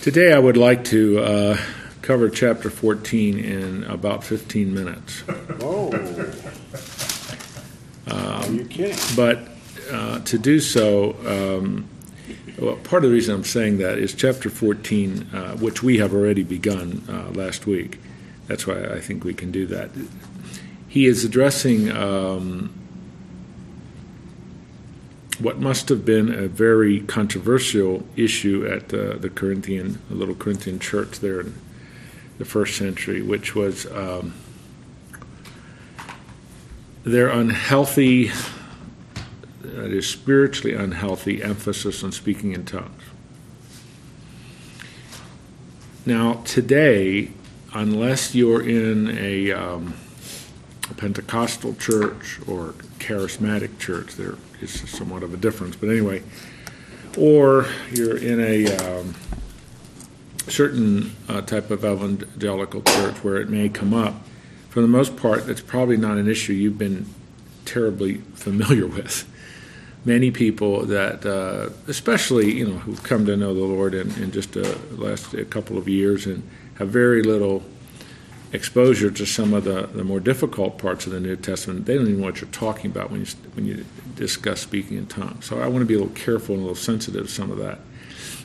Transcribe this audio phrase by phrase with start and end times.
[0.00, 1.58] Today, I would like to uh,
[2.02, 5.24] cover chapter 14 in about 15 minutes.
[5.60, 5.90] Oh.
[8.10, 8.96] Are you kidding?
[9.16, 9.48] But
[9.90, 11.88] uh, to do so, um,
[12.58, 16.14] well, part of the reason I'm saying that is chapter 14, uh, which we have
[16.14, 18.00] already begun uh, last week.
[18.46, 19.90] That's why I think we can do that.
[20.86, 22.72] He is addressing um,
[25.38, 30.78] what must have been a very controversial issue at the, the Corinthian, the little Corinthian
[30.78, 31.54] church there in
[32.38, 34.34] the first century, which was um,
[37.04, 38.32] their unhealthy,
[39.62, 43.02] that is spiritually unhealthy emphasis on speaking in tongues.
[46.04, 47.30] Now, today,
[47.74, 49.94] unless you're in a, um,
[50.90, 56.22] a Pentecostal church or charismatic church, there is somewhat of a difference, but anyway,
[57.16, 59.14] or you're in a um,
[60.48, 64.14] certain uh, type of evangelical church where it may come up,
[64.68, 67.06] for the most part, it's probably not an issue you've been
[67.64, 69.28] terribly familiar with.
[70.04, 74.30] Many people that, uh, especially you know, who've come to know the Lord in, in
[74.30, 74.56] just
[74.92, 77.62] last a couple of years and have very little
[78.50, 82.08] exposure to some of the, the more difficult parts of the New Testament, they don't
[82.08, 83.84] even know what you're talking about when you when you
[84.16, 85.44] discuss speaking in tongues.
[85.44, 87.58] So I want to be a little careful and a little sensitive to some of
[87.58, 87.78] that,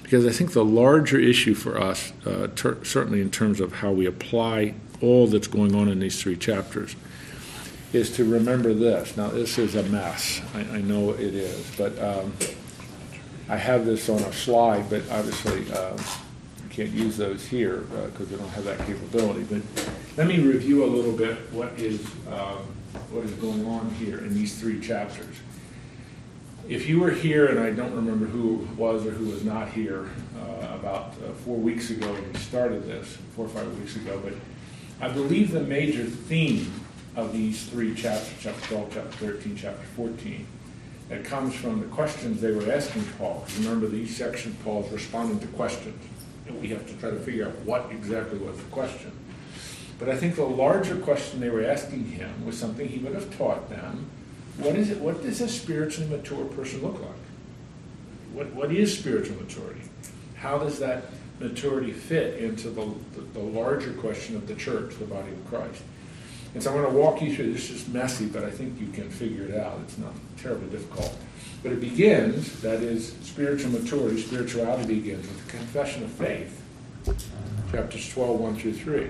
[0.03, 3.91] because I think the larger issue for us, uh, ter- certainly in terms of how
[3.93, 6.95] we apply all that's going on in these three chapters,
[7.93, 9.15] is to remember this.
[9.15, 10.41] Now this is a mess.
[10.53, 12.33] I, I know it is, but um,
[13.47, 15.71] I have this on a slide, but obviously.
[15.71, 15.97] Um,
[16.73, 19.43] can't use those here because uh, they don't have that capability.
[19.43, 19.61] But
[20.17, 22.65] let me review a little bit what is um,
[23.11, 25.35] what is going on here in these three chapters.
[26.67, 30.09] If you were here, and I don't remember who was or who was not here
[30.39, 34.19] uh, about uh, four weeks ago when we started this, four or five weeks ago,
[34.23, 34.33] but
[35.01, 36.71] I believe the major theme
[37.15, 40.47] of these three chapters, chapter 12, chapter 13, chapter 14,
[41.09, 43.45] that comes from the questions they were asking Paul.
[43.59, 46.01] Remember, these sections, Paul's responding to questions
[46.51, 49.11] we have to try to figure out what exactly was the question.
[49.99, 53.35] But I think the larger question they were asking him was something he would have
[53.37, 54.09] taught them.
[54.57, 54.99] What is it?
[54.99, 57.11] What does a spiritually mature person look like?
[58.33, 59.81] What, what is spiritual maturity?
[60.35, 61.05] How does that
[61.39, 65.81] maturity fit into the, the, the larger question of the church, the body of Christ?
[66.53, 67.69] And so I'm going to walk you through this.
[67.69, 69.79] is messy, but I think you can figure it out.
[69.83, 71.17] It's not terribly difficult.
[71.63, 76.61] But it begins, that is, spiritual maturity, spirituality begins with the confession of faith.
[77.71, 79.09] Chapters 12, 1 through 3.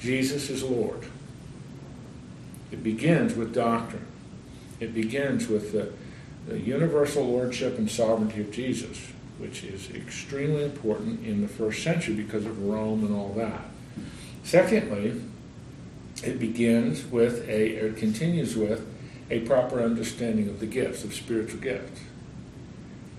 [0.00, 1.06] Jesus is Lord.
[2.72, 4.06] It begins with doctrine.
[4.80, 5.92] It begins with the,
[6.48, 8.98] the universal lordship and sovereignty of Jesus,
[9.38, 13.62] which is extremely important in the first century because of Rome and all that.
[14.42, 15.22] Secondly,
[16.24, 18.86] it begins with a, or it continues with
[19.30, 22.00] a proper understanding of the gifts, of spiritual gifts.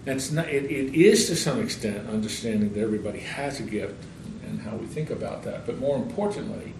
[0.05, 4.03] That's not, it, it is to some extent understanding that everybody has a gift
[4.43, 5.65] and how we think about that.
[5.65, 6.73] But more importantly,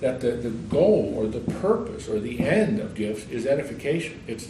[0.00, 4.20] that the, the goal or the purpose or the end of gifts is edification.
[4.26, 4.48] It's,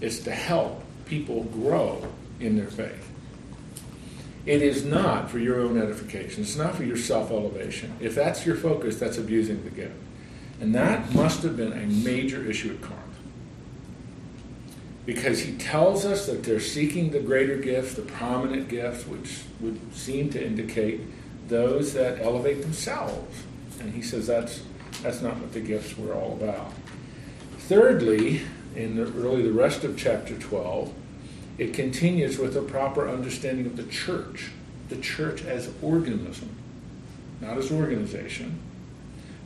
[0.00, 2.06] it's to help people grow
[2.40, 3.10] in their faith.
[4.44, 6.42] It is not for your own edification.
[6.42, 7.94] It's not for your self elevation.
[8.00, 9.94] If that's your focus, that's abusing the gift.
[10.62, 13.02] And that must have been a major issue at Corinth
[15.04, 19.92] because he tells us that they're seeking the greater gifts, the prominent gifts, which would
[19.92, 21.00] seem to indicate
[21.48, 23.42] those that elevate themselves.
[23.80, 24.62] And he says that's,
[25.02, 26.72] that's not what the gifts were all about.
[27.58, 28.42] Thirdly,
[28.76, 30.94] in the, really the rest of chapter 12,
[31.58, 34.52] it continues with a proper understanding of the church,
[34.90, 36.50] the church as organism,
[37.40, 38.60] not as organization,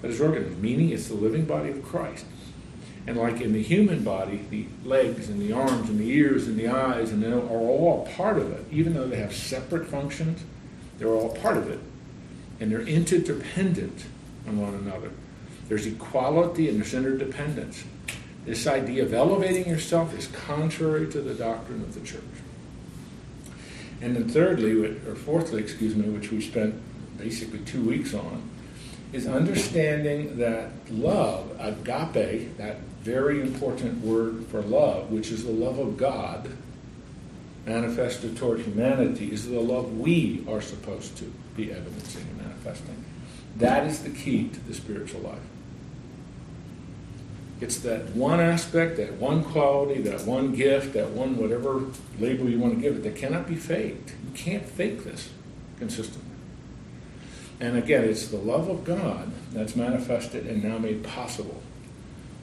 [0.00, 2.26] but as organism, meaning it's the living body of Christ.
[3.06, 6.58] And like in the human body, the legs and the arms and the ears and
[6.58, 8.64] the eyes and are all part of it.
[8.72, 10.42] Even though they have separate functions,
[10.98, 11.78] they're all part of it.
[12.58, 14.06] And they're interdependent
[14.48, 15.12] on one another.
[15.68, 17.84] There's equality and there's interdependence.
[18.44, 22.22] This idea of elevating yourself is contrary to the doctrine of the church.
[24.00, 26.74] And then thirdly, or fourthly, excuse me, which we spent
[27.18, 28.48] basically two weeks on,
[29.12, 35.78] is understanding that love, agape, that very important word for love, which is the love
[35.78, 36.50] of God
[37.64, 43.04] manifested toward humanity, is the love we are supposed to be evidencing and manifesting.
[43.56, 45.38] That is the key to the spiritual life.
[47.60, 51.84] It's that one aspect, that one quality, that one gift, that one whatever
[52.18, 54.10] label you want to give it that cannot be faked.
[54.10, 55.30] You can't fake this.
[55.78, 56.25] consistently.
[57.60, 61.62] And again, it's the love of God that's manifested and now made possible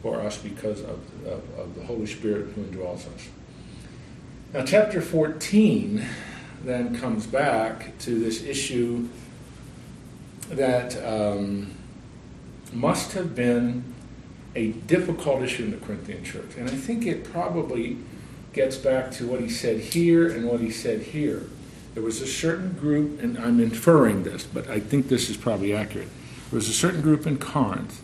[0.02, 3.30] for us because of, of, of the Holy Spirit who indwells us.
[4.54, 6.06] Now, chapter 14
[6.64, 9.08] then comes back to this issue
[10.50, 11.76] that um,
[12.72, 13.84] must have been
[14.56, 16.56] a difficult issue in the Corinthian church.
[16.58, 17.98] And I think it probably
[18.52, 21.48] gets back to what he said here and what he said here.
[21.94, 25.74] There was a certain group, and I'm inferring this, but I think this is probably
[25.74, 26.10] accurate.
[26.50, 28.02] There was a certain group in Corinth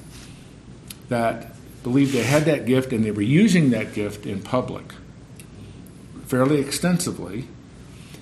[1.09, 4.93] that believed they had that gift and they were using that gift in public
[6.29, 7.47] fairly extensively.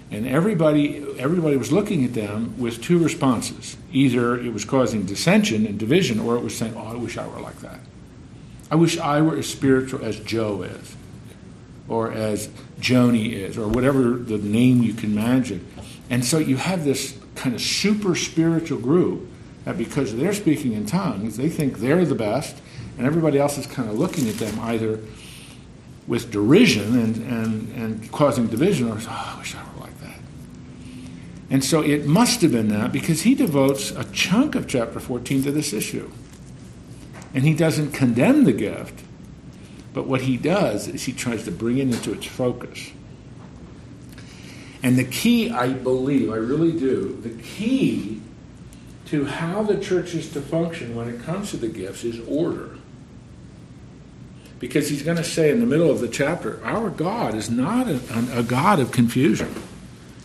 [0.09, 3.75] And everybody, everybody was looking at them with two responses.
[3.91, 7.27] Either it was causing dissension and division, or it was saying, Oh, I wish I
[7.27, 7.81] were like that.
[8.71, 10.95] I wish I were as spiritual as Joe is,
[11.87, 12.49] or as
[12.79, 15.65] Joni is, or whatever the name you can imagine.
[16.09, 19.29] And so you have this kind of super spiritual group
[19.65, 22.57] that because they're speaking in tongues, they think they're the best,
[22.97, 24.99] and everybody else is kind of looking at them either
[26.07, 30.19] with derision and, and, and causing division, or, oh, I wish I were like that.
[31.49, 35.43] And so it must have been that because he devotes a chunk of chapter 14
[35.43, 36.09] to this issue.
[37.33, 39.03] And he doesn't condemn the gift,
[39.97, 42.91] but what he does is he tries to bring it into its focus.
[44.83, 48.21] And the key, I believe, I really do, the key
[49.07, 52.75] to how the church is to function when it comes to the gifts is order.
[54.59, 57.87] Because he's going to say in the middle of the chapter, our God is not
[57.87, 57.99] a,
[58.37, 59.51] a God of confusion.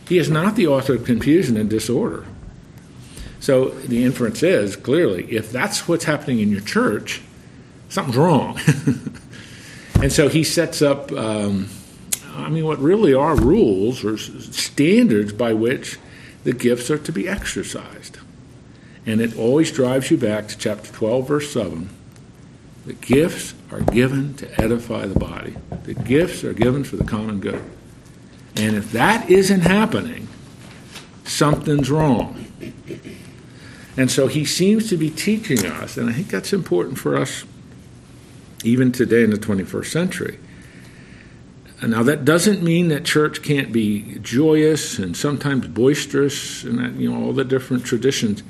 [0.06, 2.26] He is not the author of confusion and disorder.
[3.40, 7.22] So the inference is clearly, if that's what's happening in your church,
[7.88, 8.60] something's wrong.
[10.02, 11.69] and so he sets up, um,
[12.34, 15.96] I mean, what really are rules or standards by which
[16.43, 18.19] the gifts are to be exercised.
[19.06, 21.88] And it always drives you back to chapter 12, verse 7.
[22.84, 25.54] The gifts are given to edify the body,
[25.84, 27.62] the gifts are given for the common good.
[28.56, 30.26] And if that isn't happening,
[31.22, 32.44] something's wrong.
[33.96, 37.44] And so he seems to be teaching us, and I think that's important for us
[38.64, 40.38] even today in the 21st century.
[41.82, 47.11] Now, that doesn't mean that church can't be joyous and sometimes boisterous and that, you
[47.11, 48.44] know, all the different traditions,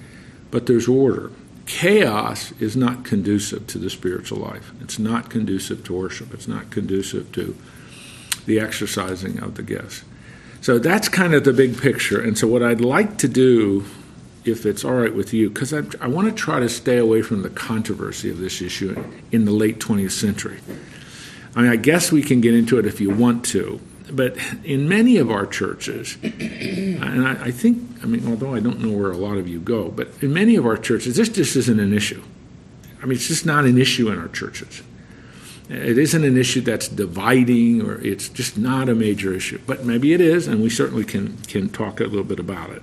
[0.50, 1.31] but there's order.
[1.64, 4.73] Chaos is not conducive to the spiritual life.
[4.82, 6.35] It's not conducive to worship.
[6.35, 7.56] It's not conducive to
[8.44, 10.05] the exercising of the gifts.
[10.61, 12.20] So that's kind of the big picture.
[12.20, 13.85] And so, what I'd like to do
[14.44, 17.22] if it's all right with you, because I, I want to try to stay away
[17.22, 20.60] from the controversy of this issue in the late 20th century.
[21.54, 23.80] I mean, I guess we can get into it if you want to,
[24.10, 28.80] but in many of our churches, and I, I think, I mean, although I don't
[28.80, 31.56] know where a lot of you go, but in many of our churches, this just
[31.56, 32.22] isn't an issue.
[33.02, 34.82] I mean, it's just not an issue in our churches.
[35.68, 39.60] It isn't an issue that's dividing, or it's just not a major issue.
[39.66, 42.82] But maybe it is, and we certainly can can talk a little bit about it.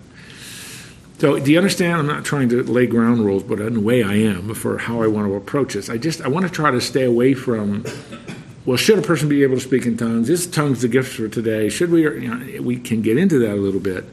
[1.19, 2.00] So, do you understand?
[2.00, 5.01] I'm not trying to lay ground rules, but in a way I am for how
[5.01, 5.89] I want to approach this.
[5.89, 7.83] I just I want to try to stay away from.
[8.66, 10.30] Well, should a person be able to speak in tongues?
[10.30, 11.68] Is tongues the gift for today?
[11.68, 12.04] Should we?
[12.04, 14.06] You know, we can get into that a little bit,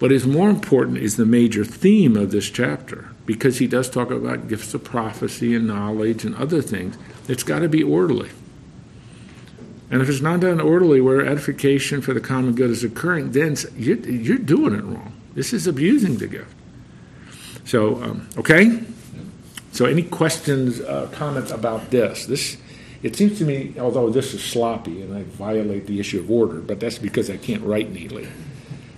[0.00, 4.10] but is more important is the major theme of this chapter because he does talk
[4.10, 6.98] about gifts of prophecy and knowledge and other things.
[7.28, 8.30] It's got to be orderly.
[9.92, 13.56] And if it's not done orderly, where edification for the common good is occurring, then
[13.76, 15.15] you're, you're doing it wrong.
[15.36, 16.52] This is abusing the gift.
[17.66, 18.80] So, um, okay?
[19.70, 22.24] So, any questions, uh, comments about this?
[22.24, 22.56] This,
[23.02, 26.60] it seems to me, although this is sloppy and I violate the issue of order,
[26.60, 28.26] but that's because I can't write neatly.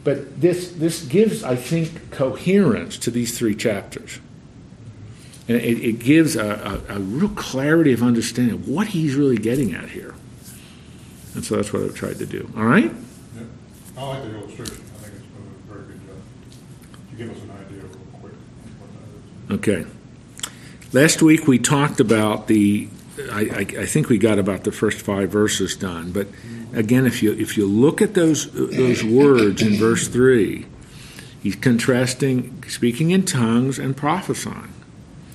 [0.04, 4.21] But this, this gives, I think, coherence to these three chapters.
[5.49, 9.38] And it, it gives a, a, a, real clarity of understanding of what he's really
[9.38, 10.14] getting at here.
[11.35, 12.49] And so that's what I've tried to do.
[12.57, 12.92] All right?
[13.35, 13.42] Yeah.
[13.97, 14.88] I like the illustration
[17.18, 18.32] give us an idea real quick
[18.78, 18.90] what
[19.48, 19.58] that is.
[19.58, 19.87] Okay.
[20.92, 22.88] Last week we talked about the,
[23.30, 26.28] I, I, I, think we got about the first five verses done, but
[26.72, 30.66] again, if you if you look at those those words in verse three,
[31.42, 34.72] he's contrasting speaking in tongues and prophesying.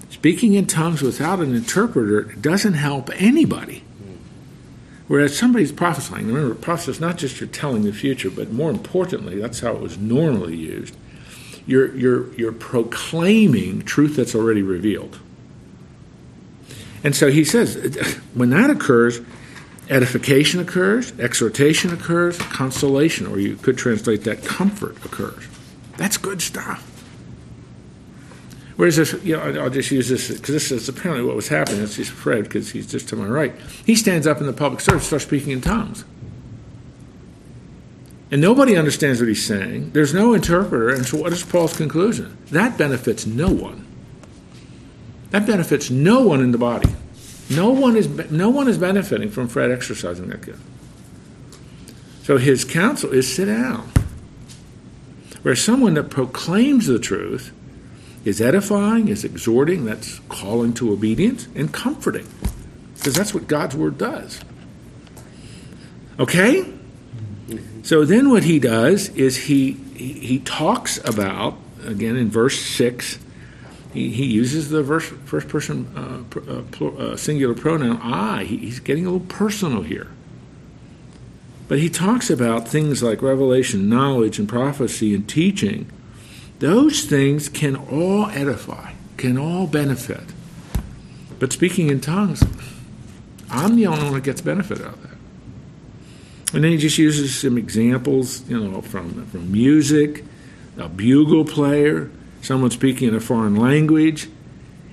[0.09, 3.83] Speaking in tongues without an interpreter doesn't help anybody.
[5.07, 9.39] Whereas somebody's prophesying, remember, prophecy is not just you're telling the future, but more importantly,
[9.39, 10.95] that's how it was normally used
[11.65, 15.19] you're, you're, you're proclaiming truth that's already revealed.
[17.03, 17.75] And so he says,
[18.33, 19.19] when that occurs,
[19.89, 25.47] edification occurs, exhortation occurs, consolation, or you could translate that comfort occurs.
[25.97, 26.89] That's good stuff.
[28.75, 31.81] Whereas this, you know, I'll just use this because this is apparently what was happening.
[31.83, 33.53] It's just Fred because he's just to my right.
[33.85, 36.05] He stands up in the public service, starts speaking in tongues,
[38.33, 39.91] and nobody understands what he's saying.
[39.91, 42.35] There's no interpreter, and so what is Paul's conclusion?
[42.47, 43.85] That benefits no one.
[45.29, 46.89] That benefits no one in the body.
[47.51, 50.63] No one is no one is benefiting from Fred exercising that gift.
[52.23, 53.91] So his counsel is sit down.
[55.43, 57.53] Where someone that proclaims the truth
[58.25, 62.27] is edifying, is exhorting, that's calling to obedience, and comforting.
[62.95, 64.41] Because that's what God's word does.
[66.17, 66.73] Okay?
[67.83, 73.19] So then what he does is he, he, he talks about, again in verse 6,
[73.93, 78.43] he, he uses the verse, first person uh, uh, uh, singular pronoun I.
[78.45, 80.07] He, he's getting a little personal here.
[81.67, 85.89] But he talks about things like revelation, knowledge, and prophecy and teaching
[86.59, 90.23] those things can all edify, can all benefit.
[91.37, 92.41] But speaking in tongues,
[93.49, 95.12] I'm the only one that gets benefit out of that.
[96.53, 100.23] And then he just uses some examples, you know, from, from music,
[100.77, 104.29] a bugle player, someone speaking in a foreign language.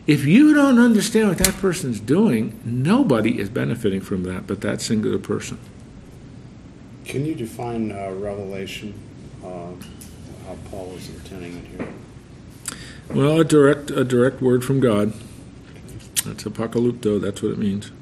[0.07, 4.81] If you don't understand what that person's doing, nobody is benefiting from that but that
[4.81, 5.59] singular person.
[7.05, 8.95] Can you define uh, revelation?
[9.45, 9.73] Uh,
[10.47, 11.89] how Paul is intending it here?
[13.15, 15.13] Well, a direct a direct word from God.
[16.25, 17.21] That's apocalypto.
[17.21, 17.93] That's what it means.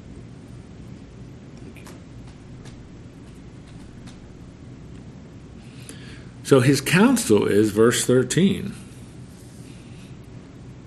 [6.48, 8.72] So his counsel is verse 13.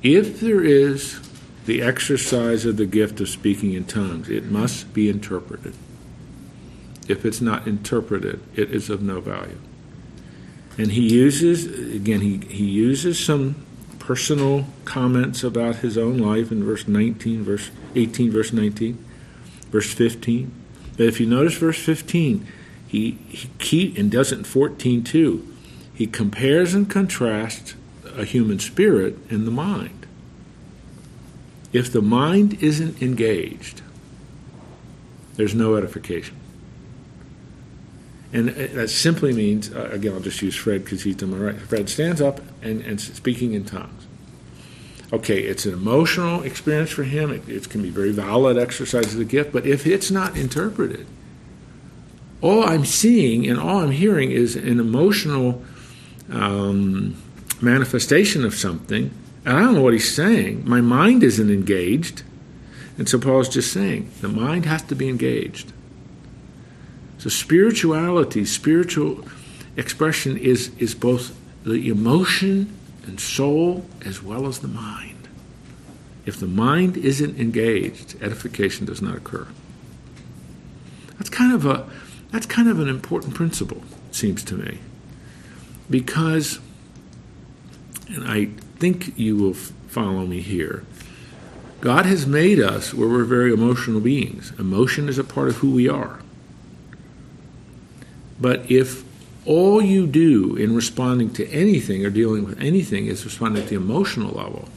[0.02, 1.20] If there is
[1.68, 5.76] the exercise of the gift of speaking in tongues, it must be interpreted.
[7.08, 9.60] If it's not interpreted, it is of no value.
[10.80, 13.64] And he uses, again, he, he uses some
[14.00, 18.98] personal comments about his own life in verse 19, verse 18, verse 19,
[19.70, 20.52] verse 15.
[20.98, 22.48] But if you notice verse 15,
[22.88, 25.48] he, he keep, and doesn't 14 too.
[26.02, 27.76] He compares and contrasts
[28.18, 30.08] a human spirit and the mind.
[31.74, 33.84] If the mind isn't engaged,
[35.36, 36.36] there's no edification.
[38.34, 41.56] And that simply means, uh, again, I'll just use Fred because he's to my right.
[41.60, 44.08] Fred stands up and, and speaking in tongues.
[45.14, 47.32] Okay, it's an emotional experience for him.
[47.32, 51.06] It, it can be very valid exercise of the gift, but if it's not interpreted,
[52.42, 55.64] all I'm seeing and all I'm hearing is an emotional
[56.32, 57.22] um,
[57.62, 59.12] manifestation of something,
[59.46, 60.68] and I don't know what he's saying.
[60.68, 62.24] My mind isn't engaged.
[62.98, 65.74] And so Paul's just saying the mind has to be engaged.
[67.18, 69.26] So spirituality, spiritual
[69.76, 75.28] expression is, is both the emotion and soul as well as the mind.
[76.26, 79.48] If the mind isn't engaged, edification does not occur.
[81.18, 81.90] That's kind of a
[82.32, 84.80] that's kind of an important principle, it seems to me.
[85.92, 86.60] Because
[88.14, 88.46] and I
[88.78, 90.84] think you will follow me here.
[91.80, 94.52] God has made us where we're very emotional beings.
[94.60, 96.20] Emotion is a part of who we are.
[98.40, 99.04] But if
[99.46, 103.76] all you do in responding to anything or dealing with anything is responding at the
[103.76, 104.70] emotional level,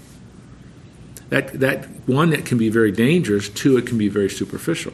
[1.28, 4.92] that, that one, it can be very dangerous, two, it can be very superficial.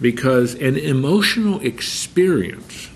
[0.00, 2.88] Because an emotional experience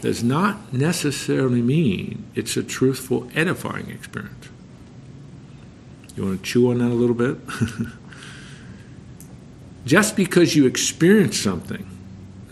[0.00, 4.48] does not necessarily mean it's a truthful, edifying experience.
[6.16, 7.38] You want to chew on that a little bit?
[9.84, 11.86] Just because you experience something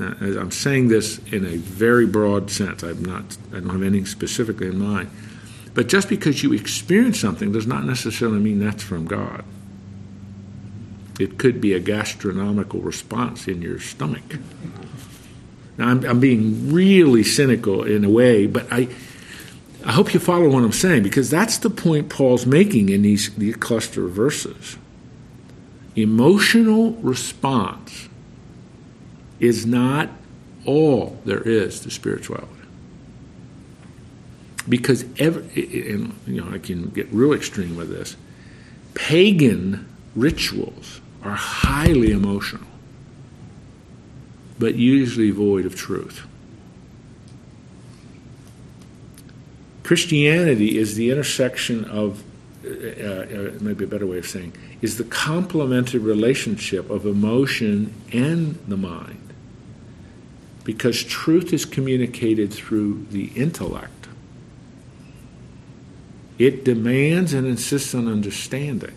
[0.00, 2.82] uh, I'm saying this in a very broad sense.
[2.82, 3.36] I'm not.
[3.52, 5.10] I don't have anything specifically in mind.
[5.74, 9.44] But just because you experience something does not necessarily mean that's from God.
[11.18, 14.38] It could be a gastronomical response in your stomach.
[15.78, 18.88] Now, I'm, I'm being really cynical in a way, but I,
[19.84, 23.34] I hope you follow what I'm saying because that's the point Paul's making in these,
[23.36, 24.76] these cluster of verses.
[25.94, 28.08] Emotional response
[29.40, 30.10] is not
[30.66, 32.52] all there is to spirituality.
[34.68, 38.16] Because every, and you know, I can get real extreme with this.
[38.94, 42.66] Pagan rituals are highly emotional,
[44.58, 46.26] but usually void of truth.
[49.82, 52.22] Christianity is the intersection of,
[52.64, 58.56] uh, uh, maybe a better way of saying, is the complementary relationship of emotion and
[58.68, 59.32] the mind
[60.64, 64.08] because truth is communicated through the intellect.
[66.38, 68.94] It demands and insists on understanding.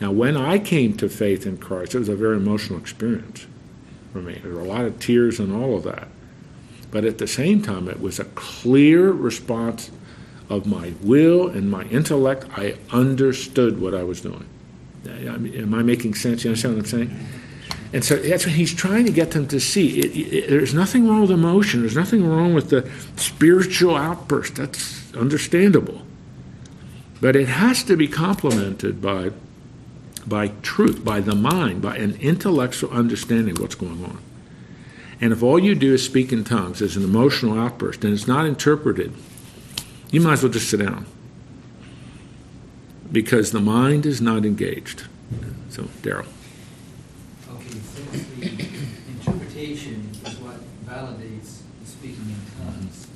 [0.00, 3.48] Now, when I came to faith in Christ, it was a very emotional experience
[4.16, 4.40] for me.
[4.42, 6.08] There were a lot of tears and all of that.
[6.90, 9.90] But at the same time, it was a clear response
[10.48, 12.46] of my will and my intellect.
[12.56, 14.46] I understood what I was doing.
[15.06, 16.44] Am I making sense?
[16.44, 17.26] You understand what I'm saying?
[17.92, 20.00] And so that's what he's trying to get them to see.
[20.00, 21.80] It, it, there's nothing wrong with emotion.
[21.80, 24.56] There's nothing wrong with the spiritual outburst.
[24.56, 26.02] That's understandable.
[27.20, 29.30] But it has to be complemented by,
[30.26, 34.18] by truth, by the mind, by an intellectual understanding of what's going on.
[35.20, 38.26] And if all you do is speak in tongues as an emotional outburst and it's
[38.26, 39.14] not interpreted,
[40.10, 41.06] you might as well just sit down.
[43.10, 45.04] Because the mind is not engaged.
[45.70, 46.26] So, Daryl.
[47.54, 48.68] Okay, since the
[49.08, 53.06] interpretation is what validates the speaking in tongues,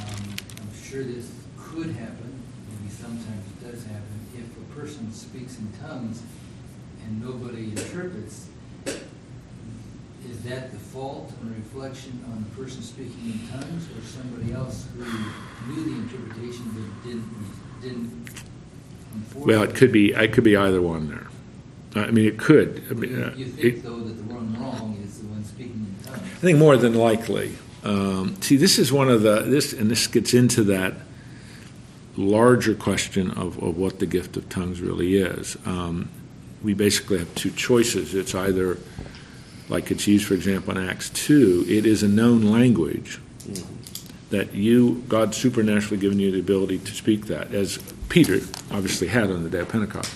[0.00, 5.58] um, I'm sure this could happen, maybe sometimes it does happen, if a person speaks
[5.58, 6.22] in tongues
[7.04, 8.46] and nobody interprets,
[10.28, 14.86] is that the fault or reflection on the person speaking in tongues or somebody else
[14.94, 15.04] who
[15.72, 18.30] knew the interpretation but didn't, didn't
[19.34, 20.12] Well, it could be.
[20.12, 21.26] It could be either one there.
[22.04, 22.84] I mean, it could.
[22.90, 25.96] I mean, uh, You it, think, though, that the one wrong is the one speaking
[25.98, 26.22] in tongues?
[26.22, 27.56] I think more than likely.
[27.82, 30.94] Um, see, this is one of the this, and this gets into that
[32.20, 35.56] larger question of, of what the gift of tongues really is.
[35.64, 36.08] Um,
[36.62, 38.14] we basically have two choices.
[38.14, 38.78] It's either,
[39.68, 43.18] like it's used, for example, in Acts two, it is a known language
[44.30, 48.36] that you, God supernaturally given you the ability to speak that, as Peter
[48.70, 50.14] obviously had on the day of Pentecost.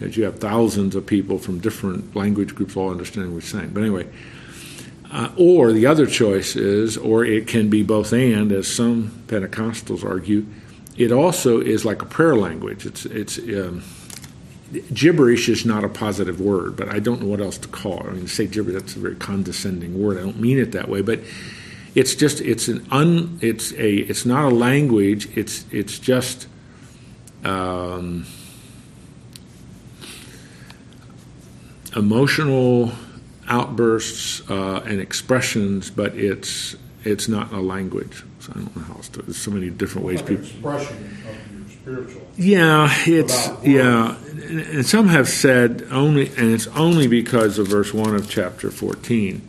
[0.00, 3.70] As you have thousands of people from different language groups all understanding what you're saying.
[3.70, 4.08] But anyway,
[5.10, 10.04] uh, or the other choice is, or it can be both and, as some Pentecostals
[10.04, 10.46] argue,
[10.98, 12.84] it also is like a prayer language.
[12.84, 13.82] It's, it's, um,
[14.92, 18.06] gibberish is not a positive word, but I don't know what else to call it.
[18.06, 20.18] I mean, to say gibberish, that's a very condescending word.
[20.18, 21.20] I don't mean it that way, but
[21.94, 26.46] it's just, it's an un, it's a, it's not a language, it's, it's just,
[27.44, 28.26] um,
[31.96, 32.92] emotional
[33.48, 38.24] outbursts uh, and expressions, but it's it's not a language.
[38.50, 39.22] I don't know how else to.
[39.22, 40.44] There's so many different ways Like people.
[40.44, 40.96] expression
[41.28, 42.22] of your spiritual.
[42.36, 47.92] Yeah, it's yeah, and, and some have said only, and it's only because of verse
[47.92, 49.46] one of chapter fourteen,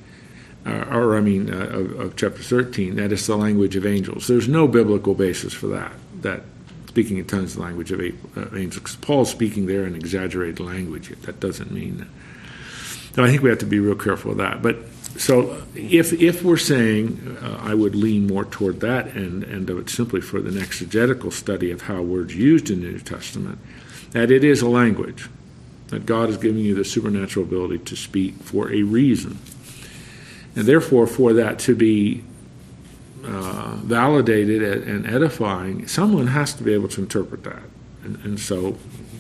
[0.66, 4.28] uh, or I mean uh, of, of chapter thirteen, that it's the language of angels.
[4.28, 5.92] There's no biblical basis for that.
[6.22, 6.42] That
[6.88, 8.96] speaking in tongues is the language of uh, angels.
[8.98, 11.10] Paul's speaking there in exaggerated language.
[11.22, 12.08] That doesn't mean that.
[13.16, 14.62] So I think we have to be real careful of that.
[14.62, 14.78] But
[15.20, 19.78] so if if we're saying, uh, I would lean more toward that end, end of
[19.78, 23.60] it simply for the exegetical study of how words used in the New Testament,
[24.12, 25.28] that it is a language,
[25.88, 29.40] that God is giving you the supernatural ability to speak for a reason,
[30.56, 32.24] and therefore for that to be
[33.26, 37.64] uh, validated and edifying, someone has to be able to interpret that,
[38.06, 38.78] and, and so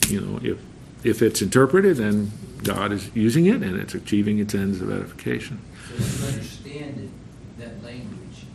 [0.07, 0.59] you know if
[1.03, 2.31] if it's interpreted, then
[2.63, 5.59] God is using it and it's achieving its ends of edification.
[5.89, 8.45] So you understand it, that language,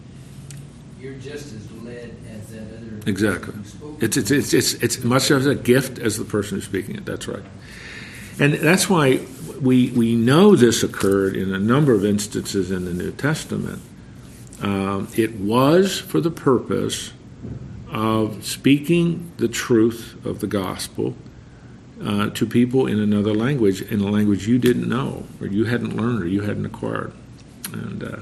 [1.01, 3.11] you're just as led as that other.
[3.11, 3.55] Exactly.
[3.55, 6.65] who spoke It's it's it's it's, it's much as a gift as the person who's
[6.65, 7.05] speaking it.
[7.05, 7.43] That's right,
[8.39, 9.27] and that's why
[9.61, 13.83] we we know this occurred in a number of instances in the New Testament.
[14.63, 17.13] Um, it was for the purpose
[17.91, 21.15] of speaking the truth of the gospel
[22.03, 25.97] uh, to people in another language, in a language you didn't know, or you hadn't
[25.97, 27.13] learned, or you hadn't acquired.
[27.75, 28.19] And uh,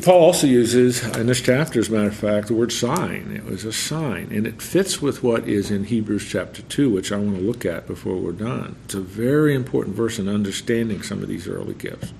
[0.00, 3.32] Paul also uses in this chapter, as a matter of fact, the word sign.
[3.34, 7.12] It was a sign, and it fits with what is in Hebrews chapter 2, which
[7.12, 8.76] I want to look at before we're done.
[8.84, 12.12] It's a very important verse in understanding some of these early gifts.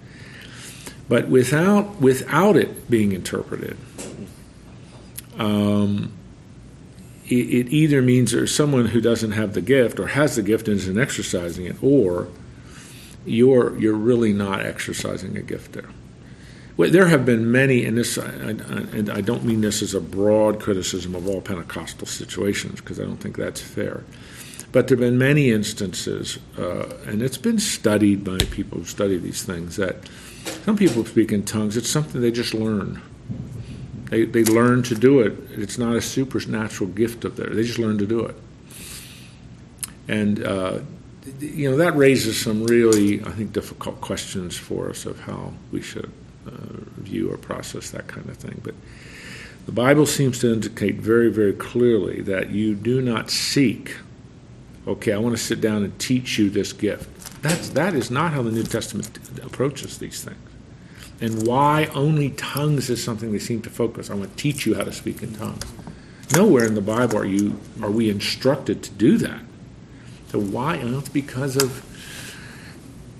[1.09, 3.77] But without, without it being interpreted,
[5.39, 6.13] um,
[7.27, 10.69] it, it either means there's someone who doesn't have the gift or has the gift
[10.69, 12.29] and isn't exercising it, or
[13.27, 15.89] you're, you're really not exercising a gift there.
[16.77, 20.01] Well, there have been many, and this, I, and I don't mean this as a
[20.01, 24.05] broad criticism of all Pentecostal situations, because I don't think that's fair.
[24.73, 29.17] But there have been many instances, uh, and it's been studied by people who study
[29.17, 29.97] these things, that
[30.67, 31.79] some people speak in tongues.
[31.79, 33.01] It's something they just learn.
[34.11, 35.33] They, they learn to do it.
[35.53, 37.57] It's not a supernatural gift of theirs.
[37.57, 38.37] They just learn to do it.
[40.09, 40.81] And uh,
[41.41, 45.83] you know, that raises some really, I think, difficult questions for us of how we
[45.83, 46.11] should
[46.47, 46.51] uh,
[46.99, 48.61] view or process that kind of thing.
[48.63, 48.75] But
[49.67, 53.97] the Bible seems to indicate very, very clearly that you do not seek,
[54.87, 57.43] okay, I want to sit down and teach you this gift.
[57.43, 60.39] That's, that is not how the New Testament approaches these things.
[61.21, 64.11] And why only tongues is something they seem to focus.
[64.11, 65.65] I want to teach you how to speak in tongues.
[66.33, 69.41] Nowhere in the Bible are you are we instructed to do that.
[70.29, 70.79] So why?
[70.79, 71.85] Well, it's because of,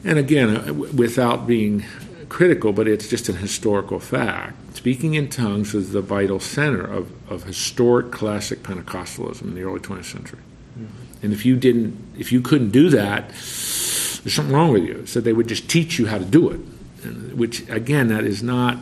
[0.05, 1.85] and again, uh, without being
[2.29, 4.77] critical, but it's just an historical fact.
[4.77, 9.81] Speaking in tongues was the vital center of, of historic classic Pentecostalism in the early
[9.81, 10.41] 20th century.
[10.79, 11.25] Mm-hmm.
[11.25, 15.07] And if you didn't, if you couldn't do that, there's something wrong with you.
[15.07, 16.61] So they would just teach you how to do it,
[17.05, 18.79] and, which again, that is not,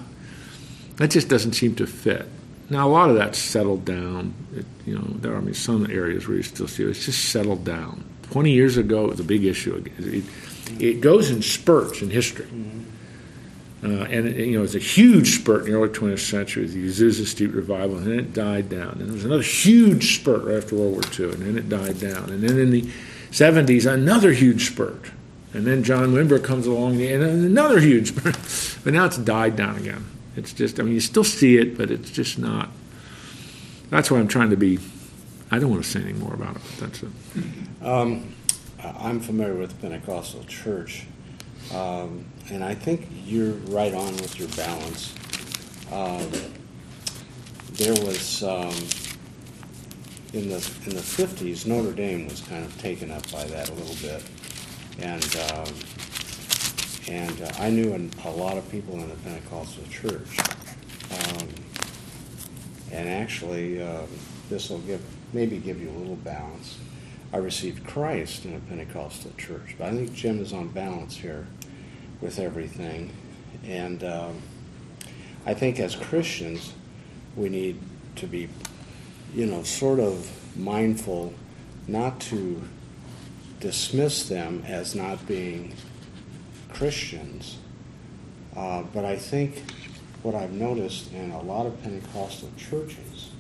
[0.96, 2.28] that just doesn't seem to fit.
[2.70, 4.34] Now a lot of that's settled down.
[4.56, 6.88] It, you know, there are I mean, some areas where you still see it.
[6.88, 8.04] It's just settled down.
[8.34, 9.84] Twenty years ago, it was a big issue.
[9.96, 10.24] It,
[10.82, 12.46] it goes in spurts in history.
[12.46, 12.80] Mm-hmm.
[13.84, 16.66] Uh, and it, you know, it was a huge spurt in the early 20th century
[16.66, 18.94] the Azusa Street revival, and then it died down.
[18.98, 22.00] And there was another huge spurt right after World War II, and then it died
[22.00, 22.28] down.
[22.28, 22.82] And then in the
[23.30, 25.12] 70s, another huge spurt.
[25.52, 28.36] And then John Wimber comes along, and another huge spurt.
[28.84, 30.04] but now it's died down again.
[30.34, 32.70] It's just, I mean, you still see it, but it's just not.
[33.90, 34.80] That's why I'm trying to be.
[35.52, 37.10] I don't want to say any more about it, but that's it.
[37.84, 38.34] Um,
[38.82, 41.04] I'm familiar with Pentecostal church,
[41.74, 45.14] um, and I think you're right on with your balance.
[45.92, 46.30] Um,
[47.72, 48.72] there was um,
[50.32, 53.74] in the in the 50s, Notre Dame was kind of taken up by that a
[53.74, 54.22] little bit,
[55.00, 55.74] and um,
[57.06, 60.38] and uh, I knew an, a lot of people in the Pentecostal church.
[61.10, 61.48] Um,
[62.92, 63.74] and actually,
[64.48, 65.02] this will give
[65.34, 66.78] maybe give you a little balance.
[67.34, 71.48] I received Christ in a Pentecostal church, but I think Jim is on balance here
[72.20, 73.10] with everything.
[73.66, 74.40] And um,
[75.44, 76.74] I think as Christians,
[77.34, 77.80] we need
[78.16, 78.48] to be,
[79.34, 81.34] you know, sort of mindful
[81.88, 82.62] not to
[83.58, 85.74] dismiss them as not being
[86.72, 87.56] Christians.
[88.54, 89.60] Uh, but I think
[90.22, 93.30] what I've noticed in a lot of Pentecostal churches,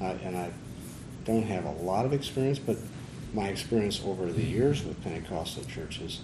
[0.00, 0.50] uh, and I
[1.26, 2.78] don't have a lot of experience, but
[3.32, 6.20] my experience over the years with Pentecostal churches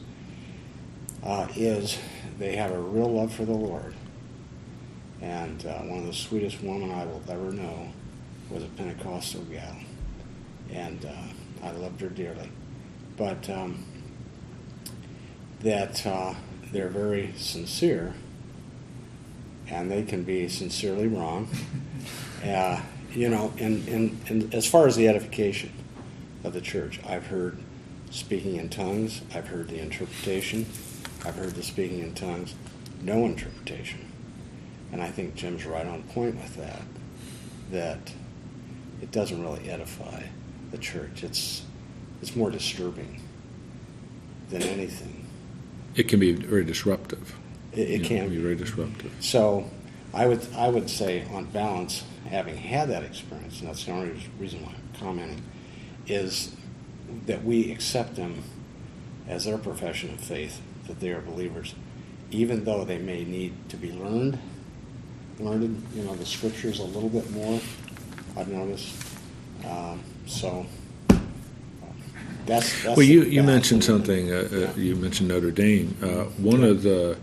[1.25, 1.99] uh, is
[2.39, 3.95] they have a real love for the Lord.
[5.21, 7.89] And uh, one of the sweetest women I will ever know
[8.51, 9.77] was a Pentecostal gal.
[10.71, 12.51] And uh, I loved her dearly.
[13.17, 13.85] But um,
[15.61, 16.35] that uh,
[16.73, 18.15] they're very sincere,
[19.67, 21.49] and they can be sincerely wrong.
[22.39, 22.81] Uh,
[23.15, 25.73] you know, and, and, and as far as the edification
[26.45, 27.59] of the church, I've heard
[28.11, 30.67] speaking in tongues, I've heard the interpretation,
[31.25, 32.55] I've heard the speaking in tongues,
[33.03, 34.01] no interpretation.
[34.93, 36.83] And I think Jim's right on point with that,
[37.71, 38.13] that
[39.03, 40.23] it doesn't really edify
[40.71, 41.23] the church.
[41.23, 41.63] It's,
[42.23, 43.21] it's more disturbing
[44.49, 45.19] than anything
[45.99, 47.35] it can be very disruptive.
[47.73, 49.13] It, it can be very disruptive.
[49.21, 49.69] So,
[50.15, 54.31] I would I would say, on balance, having had that experience, and that's the only
[54.39, 55.43] reason why I'm commenting,
[56.09, 56.55] is
[57.27, 58.43] that we accept them
[59.29, 61.75] as their profession of faith, that they are believers,
[62.31, 64.39] even though they may need to be learned,
[65.39, 67.61] learned, you know, the scriptures a little bit more.
[68.37, 68.95] I've noticed.
[69.67, 70.67] Um, so
[72.47, 74.33] that's, that's well, you, you mentioned something.
[74.33, 75.97] Uh, uh, you mentioned Notre Dame.
[76.03, 77.19] Uh, one of the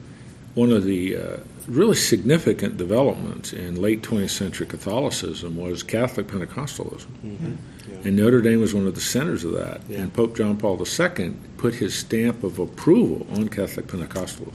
[0.56, 1.38] one of the uh,
[1.68, 7.56] really significant developments in late 20th century Catholicism was Catholic Pentecostalism, mm-hmm.
[7.90, 7.98] yeah.
[8.06, 9.82] and Notre Dame was one of the centers of that.
[9.88, 10.00] Yeah.
[10.00, 14.54] And Pope John Paul II put his stamp of approval on Catholic Pentecostalism.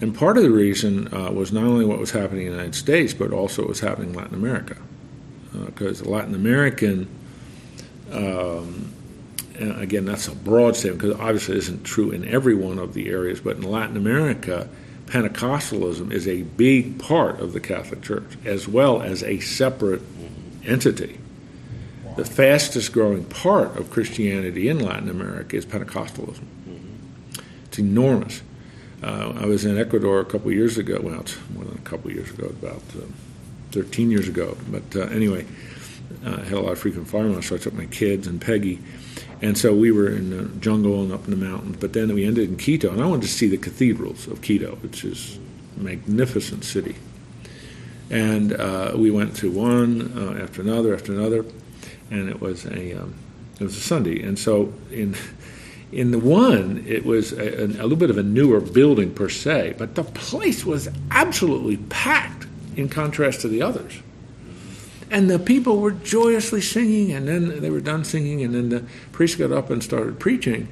[0.00, 2.74] And part of the reason uh, was not only what was happening in the United
[2.74, 4.76] States, but also what was happening in Latin America,
[5.66, 7.08] because uh, Latin American
[8.12, 8.93] um,
[9.58, 13.08] again, that's a broad statement because obviously it isn't true in every one of the
[13.08, 14.68] areas, but in Latin America,
[15.06, 20.02] Pentecostalism is a big part of the Catholic Church as well as a separate
[20.64, 21.18] entity.
[22.16, 26.44] The fastest growing part of Christianity in Latin America is Pentecostalism.
[27.66, 28.42] It's enormous.
[29.02, 31.00] Uh, I was in Ecuador a couple years ago.
[31.02, 33.04] Well, it's more than a couple years ago, about uh,
[33.72, 34.56] 13 years ago.
[34.70, 35.44] But uh, anyway,
[36.24, 38.78] uh, I had a lot of frequent miles, so I took my kids and Peggy
[39.42, 41.76] and so we were in the jungle and up in the mountains.
[41.80, 44.76] But then we ended in Quito, and I wanted to see the cathedrals of Quito,
[44.76, 45.38] which is
[45.76, 46.96] a magnificent city.
[48.10, 51.44] And uh, we went to one uh, after another after another,
[52.10, 53.14] and it was a um,
[53.60, 54.22] it was a Sunday.
[54.22, 55.16] And so in
[55.92, 59.76] in the one, it was a, a, little bit of a newer building per se,
[59.78, 64.00] but the place was absolutely packed in contrast to the others.
[65.10, 68.84] And the people were joyously singing, and then they were done singing, and then the
[69.12, 70.68] priest got up and started preaching.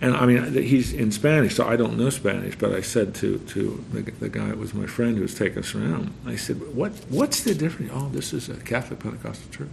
[0.00, 3.38] And I mean, he's in Spanish, so I don't know Spanish, but I said to,
[3.38, 6.74] to the, the guy that was my friend who was taking us around, I said,
[6.74, 7.90] what, What's the difference?
[7.94, 9.68] Oh, this is a Catholic Pentecostal church.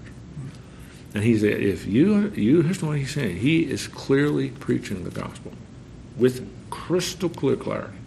[1.14, 3.38] And he said, if you, you here's what he's saying.
[3.38, 5.52] He is clearly preaching the gospel
[6.16, 7.98] with crystal clear clarity.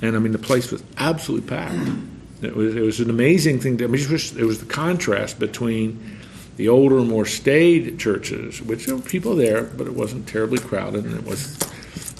[0.00, 1.90] And I mean, the place was absolutely packed.
[2.42, 3.78] It was, it was an amazing thing.
[3.78, 6.18] To, I mean, it was, it was the contrast between
[6.56, 11.04] the older, more staid churches, which there were people there, but it wasn't terribly crowded.
[11.04, 11.58] And it was,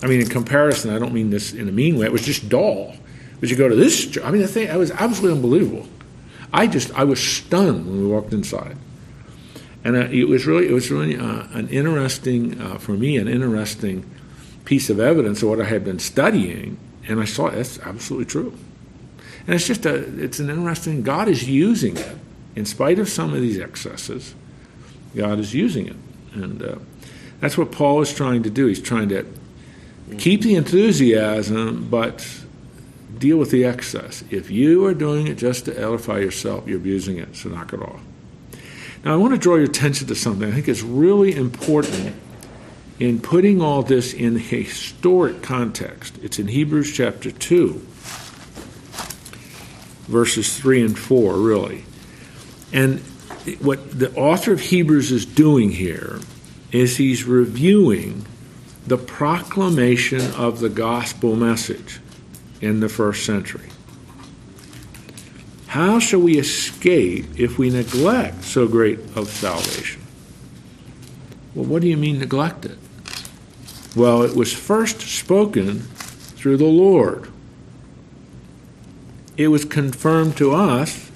[0.02, 2.48] I mean, in comparison, I don't mean this in a mean way, it was just
[2.48, 2.94] dull.
[3.40, 5.87] But you go to this, Church, I mean, the thing, it was absolutely unbelievable.
[6.52, 8.76] I just, I was stunned when we walked inside.
[9.85, 13.29] And uh, it was really, it was really uh, an interesting, uh, for me, an
[13.29, 14.11] interesting
[14.64, 16.76] piece of evidence of what I had been studying,
[17.07, 18.52] and I saw that's absolutely true.
[19.47, 21.03] And it's just a, it's an interesting.
[21.03, 22.17] God is using it,
[22.57, 24.35] in spite of some of these excesses.
[25.15, 25.97] God is using it,
[26.35, 26.77] and uh,
[27.41, 28.67] that's what Paul is trying to do.
[28.67, 29.27] He's trying to
[30.19, 32.27] keep the enthusiasm, but
[33.19, 34.25] deal with the excess.
[34.31, 37.37] If you are doing it just to edify yourself, you're abusing it.
[37.37, 38.01] So knock it off.
[39.05, 42.15] Now, I want to draw your attention to something I think is really important
[42.99, 46.19] in putting all this in a historic context.
[46.23, 47.87] It's in Hebrews chapter 2,
[50.07, 51.85] verses 3 and 4, really.
[52.73, 53.01] And
[53.61, 56.21] what the author of Hebrews is doing here
[56.73, 58.27] is he's reviewing
[58.87, 62.01] the proclamation of the gospel message
[62.61, 63.69] in the first century.
[65.69, 70.03] How shall we escape if we neglect so great of salvation?
[71.55, 72.79] Well, what do you mean neglect it?
[73.95, 77.31] Well, it was first spoken through the Lord.
[79.37, 81.11] It was confirmed to us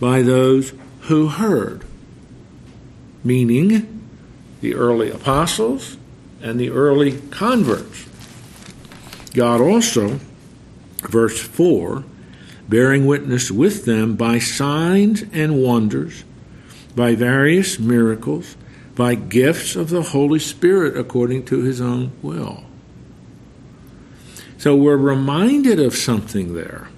[0.00, 1.84] by those who heard,
[3.22, 4.08] meaning
[4.60, 5.96] the early apostles
[6.42, 8.06] and the early converts.
[9.32, 10.18] God also,
[11.02, 12.04] verse 4,
[12.68, 16.24] bearing witness with them by signs and wonders,
[16.96, 18.56] by various miracles,
[18.96, 22.64] by gifts of the Holy Spirit according to his own will.
[24.58, 26.88] So we're reminded of something there.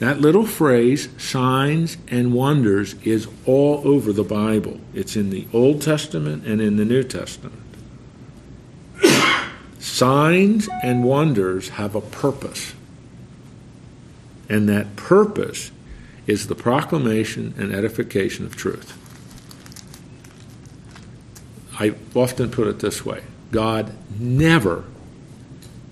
[0.00, 4.80] That little phrase, signs and wonders, is all over the Bible.
[4.92, 7.60] It's in the Old Testament and in the New Testament.
[9.78, 12.74] signs and wonders have a purpose.
[14.48, 15.70] And that purpose
[16.26, 18.98] is the proclamation and edification of truth.
[21.78, 24.84] I often put it this way God never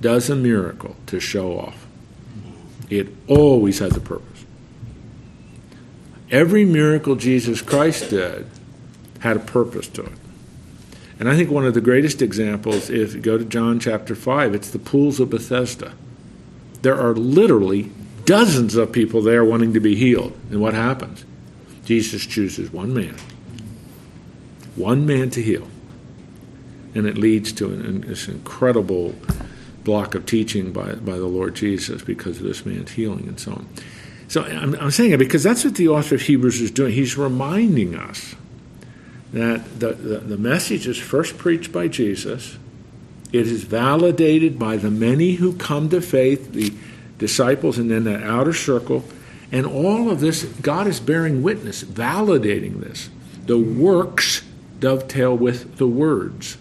[0.00, 1.81] does a miracle to show off,
[2.98, 4.44] it always has a purpose.
[6.30, 8.46] Every miracle Jesus Christ did
[9.20, 10.12] had a purpose to it.
[11.18, 14.70] And I think one of the greatest examples, you go to John chapter 5, it's
[14.70, 15.92] the pools of Bethesda.
[16.82, 17.92] There are literally
[18.24, 20.36] dozens of people there wanting to be healed.
[20.50, 21.24] And what happens?
[21.84, 23.14] Jesus chooses one man,
[24.74, 25.68] one man to heal.
[26.94, 29.14] And it leads to an, this incredible
[29.84, 33.52] block of teaching by, by the Lord Jesus because of this man's healing and so
[33.52, 33.68] on.
[34.28, 36.92] So I'm, I'm saying it because that's what the author of Hebrews is doing.
[36.92, 38.34] He's reminding us
[39.32, 42.56] that the, the, the message is first preached by Jesus.
[43.32, 46.72] It is validated by the many who come to faith, the
[47.18, 49.04] disciples, and then that outer circle.
[49.50, 53.10] And all of this, God is bearing witness, validating this.
[53.46, 54.42] The works
[54.80, 56.56] dovetail with the words.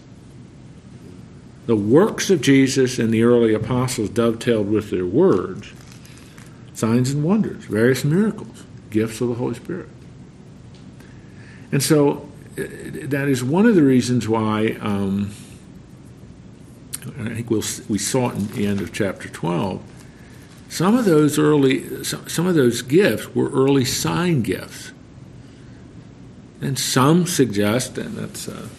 [1.66, 5.72] The works of Jesus and the early apostles dovetailed with their words.
[6.74, 9.88] Signs and wonders, various miracles, gifts of the Holy Spirit.
[11.70, 12.64] And so uh,
[13.04, 15.30] that is one of the reasons why um,
[17.18, 19.82] I think we'll, we saw it in the end of chapter 12
[20.72, 24.92] some of those early, some of those gifts were early sign gifts,
[26.62, 28.70] and some suggest, and that's a,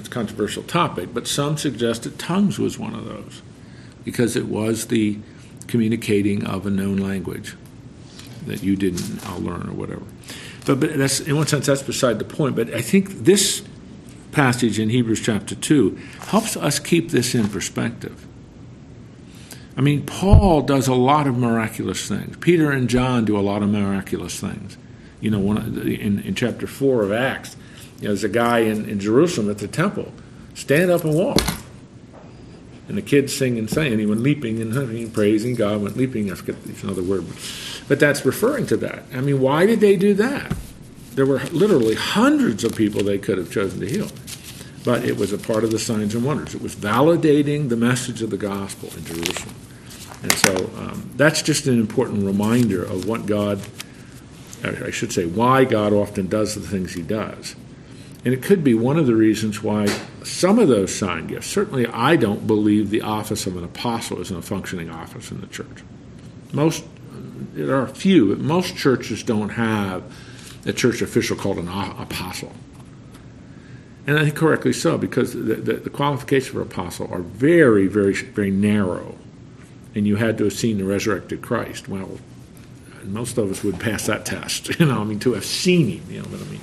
[0.00, 3.42] it's a controversial topic, but some suggest that tongues was one of those,
[4.04, 5.18] because it was the
[5.66, 7.54] communicating of a known language
[8.46, 10.02] that you didn't I'll learn or whatever.
[10.64, 12.56] But, but that's in one sense that's beside the point.
[12.56, 13.62] But I think this
[14.32, 18.26] passage in Hebrews chapter two helps us keep this in perspective.
[19.76, 22.36] I mean, Paul does a lot of miraculous things.
[22.38, 24.76] Peter and John do a lot of miraculous things.
[25.20, 27.56] You know, one in, in chapter 4 of Acts,
[28.00, 30.12] you know, there's a guy in, in Jerusalem at the temple
[30.54, 31.40] stand up and walk.
[32.88, 35.96] And the kids sing and sang, and he went leaping and hunting, praising God, went
[35.96, 36.32] leaping.
[36.32, 37.24] I forget it's another word,
[37.86, 39.04] but that's referring to that.
[39.14, 40.52] I mean, why did they do that?
[41.14, 44.08] There were literally hundreds of people they could have chosen to heal,
[44.84, 46.52] but it was a part of the signs and wonders.
[46.52, 49.54] It was validating the message of the gospel in Jerusalem,
[50.24, 53.60] and so um, that's just an important reminder of what God,
[54.64, 57.54] I should say, why God often does the things He does.
[58.24, 59.86] And it could be one of the reasons why
[60.22, 64.30] some of those sign gifts, certainly I don't believe the office of an apostle is
[64.30, 65.82] a functioning office in the church.
[66.52, 66.84] Most,
[67.54, 70.02] there are a few, but most churches don't have
[70.66, 72.52] a church official called an apostle.
[74.06, 78.12] And I think correctly so, because the, the, the qualifications for apostle are very, very,
[78.12, 79.16] very narrow.
[79.94, 81.88] And you had to have seen the resurrected Christ.
[81.88, 82.18] Well,
[83.04, 86.10] most of us would pass that test, you know, I mean, to have seen him,
[86.10, 86.60] you know what I mean.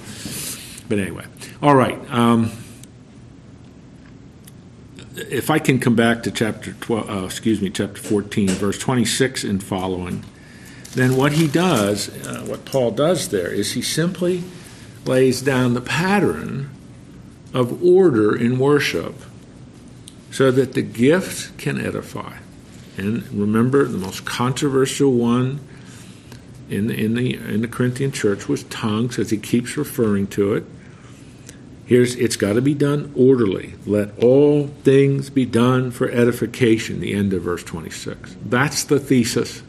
[0.89, 1.25] But anyway,
[1.61, 1.99] all right.
[2.11, 2.51] Um,
[5.15, 9.43] if I can come back to chapter 12, uh, excuse me, chapter 14, verse 26
[9.43, 10.23] and following,
[10.93, 14.43] then what he does, uh, what Paul does there, is he simply
[15.05, 16.69] lays down the pattern
[17.53, 19.15] of order in worship
[20.31, 22.37] so that the gift can edify.
[22.97, 25.59] And remember, the most controversial one
[26.69, 30.65] in, in, the, in the Corinthian church was tongues, as he keeps referring to it.
[31.87, 33.75] Here's it's got to be done orderly.
[33.85, 38.35] Let all things be done for edification, the end of verse 26.
[38.45, 39.63] That's the thesis.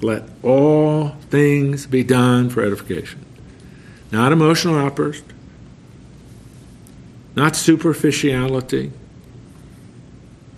[0.00, 3.24] Let all things be done for edification.
[4.12, 5.24] Not emotional outburst,
[7.34, 8.92] not superficiality,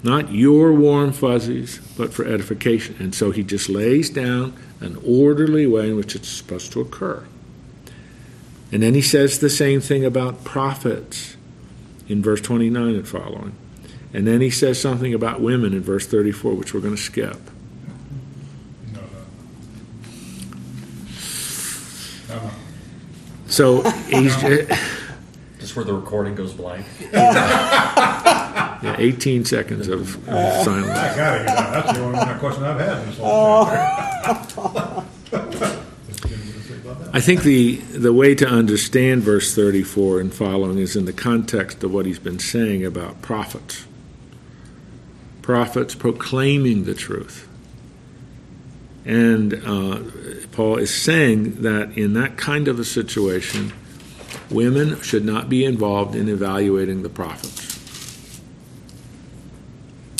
[0.03, 2.97] not your warm fuzzies, but for edification.
[2.99, 7.27] And so he just lays down an orderly way in which it's supposed to occur.
[8.72, 11.37] And then he says the same thing about prophets
[12.09, 13.55] in verse 29 and following.
[14.12, 17.38] And then he says something about women in verse 34, which we're going to skip.
[18.92, 19.09] No, no.
[22.29, 22.50] No, no.
[23.46, 24.37] So he's
[25.59, 26.87] Just where the recording goes blank.
[28.83, 30.88] yeah, 18 seconds of, of silence.
[30.88, 31.72] I gotta get out.
[31.72, 33.64] That's the only question I've had this whole
[34.72, 34.86] thing.
[37.13, 41.83] I think the, the way to understand verse 34 and following is in the context
[41.83, 43.87] of what he's been saying about prophets.
[45.41, 47.49] Prophets proclaiming the truth.
[49.05, 50.01] And uh,
[50.53, 53.73] Paul is saying that in that kind of a situation,
[54.51, 57.76] women should not be involved in evaluating the prophets.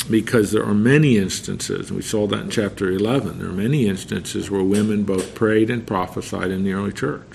[0.09, 3.87] Because there are many instances, and we saw that in chapter 11, there are many
[3.87, 7.27] instances where women both prayed and prophesied in the early church.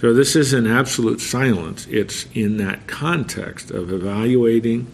[0.00, 1.86] So this is an absolute silence.
[1.90, 4.86] It's in that context of evaluating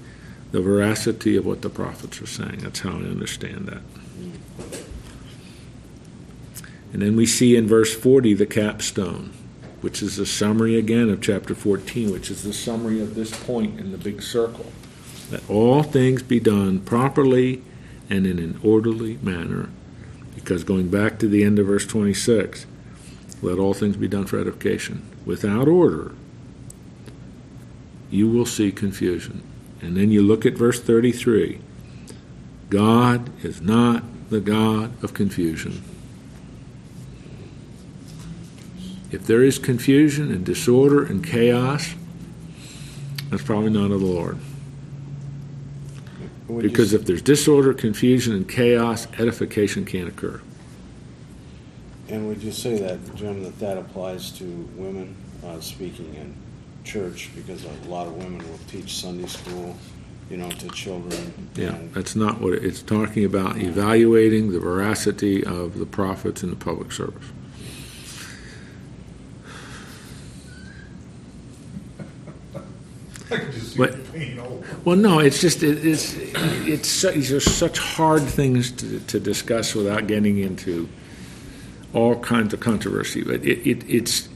[0.52, 2.58] the veracity of what the prophets are saying.
[2.58, 3.82] That's how I understand that.
[6.92, 9.32] And then we see in verse 40 the capstone,
[9.80, 13.80] which is a summary again of chapter 14, which is the summary of this point
[13.80, 14.66] in the big circle.
[15.32, 17.62] That all things be done properly
[18.10, 19.70] and in an orderly manner.
[20.34, 22.66] Because going back to the end of verse 26,
[23.40, 25.00] let all things be done for edification.
[25.24, 26.12] Without order,
[28.10, 29.42] you will see confusion.
[29.80, 31.60] And then you look at verse 33
[32.68, 35.82] God is not the God of confusion.
[39.10, 41.94] If there is confusion and disorder and chaos,
[43.30, 44.36] that's probably not of the Lord.
[46.52, 50.40] Would Because if there's disorder, confusion, and chaos, edification can't occur.
[52.08, 54.44] And would you say that, Jim, that that applies to
[54.76, 56.34] women uh, speaking in
[56.84, 57.30] church?
[57.34, 59.74] Because a lot of women will teach Sunday school,
[60.28, 61.48] you know, to children.
[61.56, 63.56] Yeah, that's not what it- it's talking about.
[63.58, 67.24] Evaluating the veracity of the prophets in the public service.
[73.32, 74.66] I could just see What- the pain over.
[74.84, 79.20] Well, no, it's just it, it's it's su- these are such hard things to, to
[79.20, 80.88] discuss without getting into
[81.94, 83.22] all kinds of controversy.
[83.22, 84.28] But it, it it's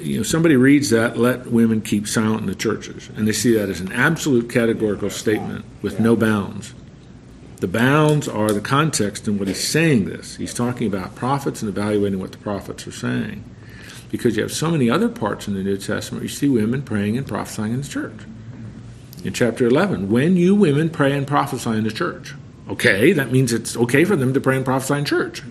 [0.00, 3.52] you know somebody reads that let women keep silent in the churches, and they see
[3.54, 6.74] that as an absolute categorical statement with no bounds.
[7.58, 10.04] The bounds are the context in what he's saying.
[10.04, 13.42] This he's talking about prophets and evaluating what the prophets are saying,
[14.10, 16.22] because you have so many other parts in the New Testament.
[16.22, 18.20] where You see women praying and prophesying in the church
[19.24, 22.34] in chapter 11 when you women pray and prophesy in the church
[22.68, 25.42] okay that means it's okay for them to pray and prophesy in church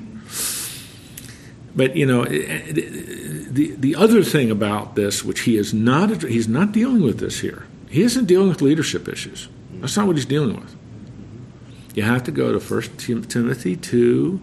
[1.76, 6.24] But you know, eh, eh, the the other thing about this, which he is not
[6.24, 7.68] he's not dealing with this here.
[7.90, 9.50] He isn't dealing with leadership issues.
[9.82, 10.76] That's not what he's dealing with.
[11.94, 14.40] You have to go to First Timothy two,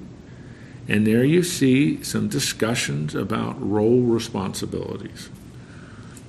[0.89, 5.30] and there you see some discussions about role responsibilities.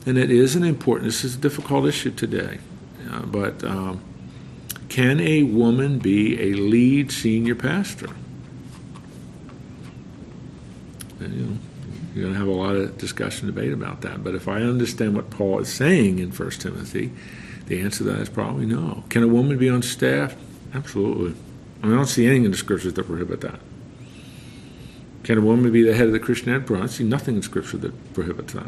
[0.06, 1.06] And it is an important.
[1.06, 2.60] This is a difficult issue today,
[3.10, 4.02] uh, but um,
[4.90, 8.10] can a woman be a lead senior pastor?
[11.20, 11.58] And, you know,
[12.14, 14.24] you're going to have a lot of discussion, and debate about that.
[14.24, 17.12] But if I understand what Paul is saying in 1 Timothy,
[17.68, 19.04] the answer to that is probably no.
[19.10, 20.36] Can a woman be on staff?
[20.74, 21.34] Absolutely.
[21.82, 23.60] I, mean, I don't see anything in the scriptures that prohibit that.
[25.24, 26.84] Can a woman be the head of the Christian enterprise?
[26.84, 28.68] I see nothing in Scripture that prohibits that.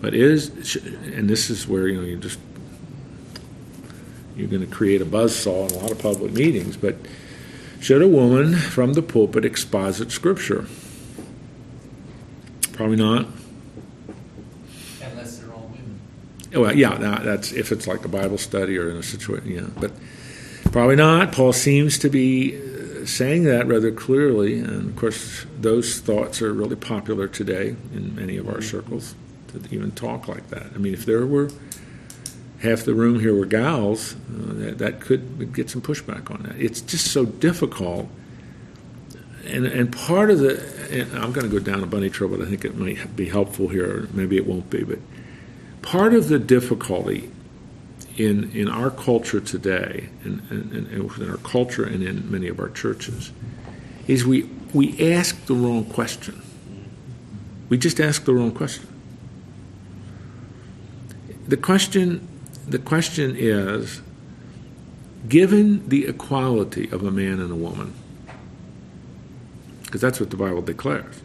[0.00, 2.38] But is, and this is where you know you just
[4.34, 6.76] you're going to create a buzzsaw in a lot of public meetings.
[6.76, 6.96] But
[7.80, 10.66] should a woman from the pulpit exposit Scripture?
[12.72, 13.26] Probably not.
[15.02, 16.00] Unless they're all women.
[16.54, 19.66] Oh, well, yeah, that's if it's like a Bible study or in a situation, yeah,
[19.80, 19.92] but
[20.72, 21.32] probably not.
[21.32, 22.60] Paul seems to be
[23.06, 28.36] saying that rather clearly, and of course, those thoughts are really popular today in many
[28.36, 29.14] of our circles
[29.48, 30.66] to even talk like that.
[30.74, 31.50] I mean, if there were
[32.60, 36.56] half the room here were gals, uh, that, that could get some pushback on that.
[36.60, 38.08] It's just so difficult.
[39.44, 42.46] And, and part of the, I'm going to go down a bunny trail, but I
[42.46, 44.08] think it might be helpful here.
[44.12, 44.98] Maybe it won't be, but
[45.82, 47.30] part of the difficulty
[48.16, 52.58] in in our culture today, and in, in, in, our culture and in many of
[52.58, 53.32] our churches,
[54.06, 56.42] is we we ask the wrong question.
[57.68, 58.86] We just ask the wrong question.
[61.48, 62.26] The question
[62.66, 64.00] the question is
[65.28, 67.94] given the equality of a man and a woman,
[69.84, 71.20] because that's what the Bible declares,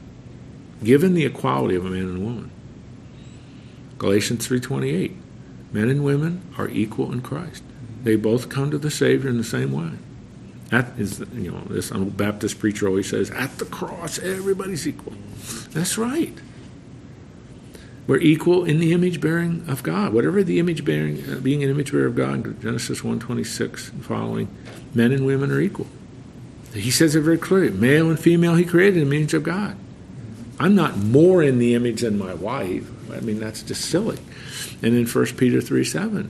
[0.84, 2.52] given the equality of a man and a woman,
[3.98, 5.21] Galatians 3:28,
[5.72, 7.64] men and women are equal in Christ.
[8.04, 9.98] They both come to the Savior in the same way.
[10.70, 15.14] That is, you know, this old Baptist preacher always says, at the cross, everybody's equal.
[15.72, 16.34] That's right.
[18.08, 20.14] We're equal in the image bearing of God.
[20.14, 24.48] Whatever the image bearing, uh, being an image bearer of God, Genesis 1:26 and following,
[24.96, 25.88] men and women are equal.
[26.74, 27.70] He says it very clearly.
[27.70, 29.76] Male and female, he created in the image of God.
[30.60, 32.90] I'm not more in the image than my wife.
[33.14, 34.20] I mean, that's just silly.
[34.82, 36.30] And in 1 Peter 3 7,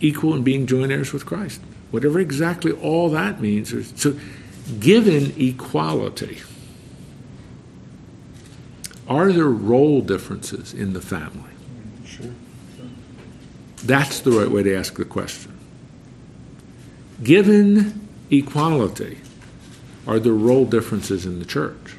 [0.00, 1.60] equal in being joint heirs with Christ.
[1.90, 3.72] Whatever exactly all that means.
[4.00, 4.18] So,
[4.78, 6.40] given equality,
[9.08, 11.50] are there role differences in the family?
[12.04, 12.32] Sure.
[13.84, 15.58] That's the right way to ask the question.
[17.22, 19.18] Given equality,
[20.06, 21.97] are there role differences in the church?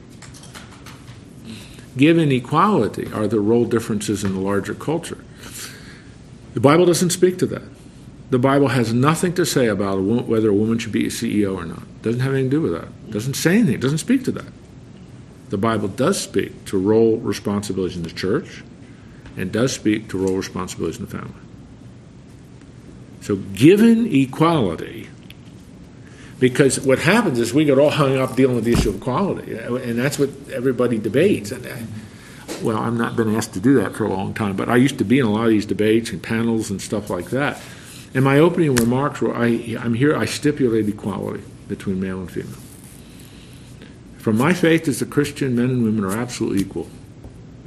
[2.00, 5.18] Given equality, are there role differences in the larger culture?
[6.54, 7.64] The Bible doesn't speak to that.
[8.30, 11.10] The Bible has nothing to say about a woman, whether a woman should be a
[11.10, 11.82] CEO or not.
[11.82, 12.88] It doesn't have anything to do with that.
[13.10, 13.76] It doesn't say anything.
[13.76, 14.46] It doesn't speak to that.
[15.50, 18.64] The Bible does speak to role responsibilities in the church
[19.36, 21.42] and does speak to role responsibilities in the family.
[23.20, 25.10] So, given equality,
[26.40, 29.58] because what happens is we get all hung up dealing with the issue of equality,
[29.58, 31.52] and that's what everybody debates.
[31.52, 31.76] And, uh,
[32.62, 34.98] well, I've not been asked to do that for a long time, but I used
[35.00, 37.62] to be in a lot of these debates and panels and stuff like that.
[38.14, 42.58] And my opening remarks were I, I'm here, I stipulate equality between male and female.
[44.18, 46.90] From my faith as a Christian, men and women are absolutely equal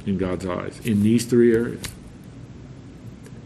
[0.05, 1.83] in God's eyes in these three areas.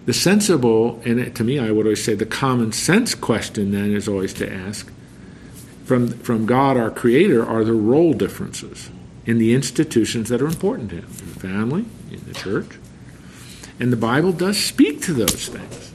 [0.05, 4.07] The sensible, and to me, I would always say the common sense question then is
[4.07, 4.91] always to ask
[5.87, 8.89] from, from God, our Creator, are the role differences
[9.25, 11.05] in the institutions that are important to Him?
[11.05, 12.77] In the family, in the church.
[13.79, 15.93] And the Bible does speak to those things.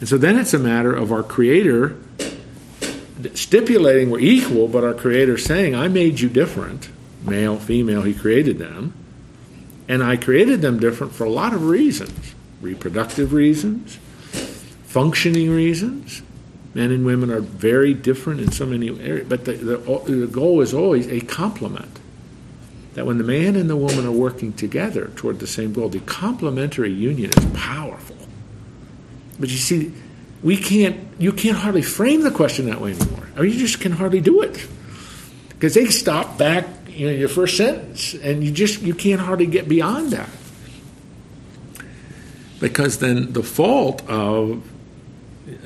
[0.00, 1.98] And so then it's a matter of our Creator
[3.34, 6.88] stipulating we're equal, but our Creator saying, I made you different,
[7.22, 8.94] male, female, He created them.
[9.86, 13.96] And I created them different for a lot of reasons reproductive reasons,
[14.86, 16.22] functioning reasons.
[16.74, 20.60] Men and women are very different in so many areas, but the, the, the goal
[20.60, 21.98] is always a complement.
[22.94, 26.00] That when the man and the woman are working together toward the same goal, the
[26.00, 28.16] complementary union is powerful.
[29.38, 29.92] But you see,
[30.42, 33.28] we can't, you can't hardly frame the question that way anymore.
[33.36, 34.66] Mean, you just can hardly do it.
[35.48, 39.46] Because they stop back you know, your first sentence, and you just, you can't hardly
[39.46, 40.28] get beyond that.
[42.60, 44.68] Because then the fault of,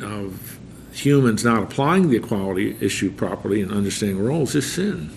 [0.03, 0.52] of
[0.93, 5.11] humans not applying the equality issue properly and understanding roles is sin.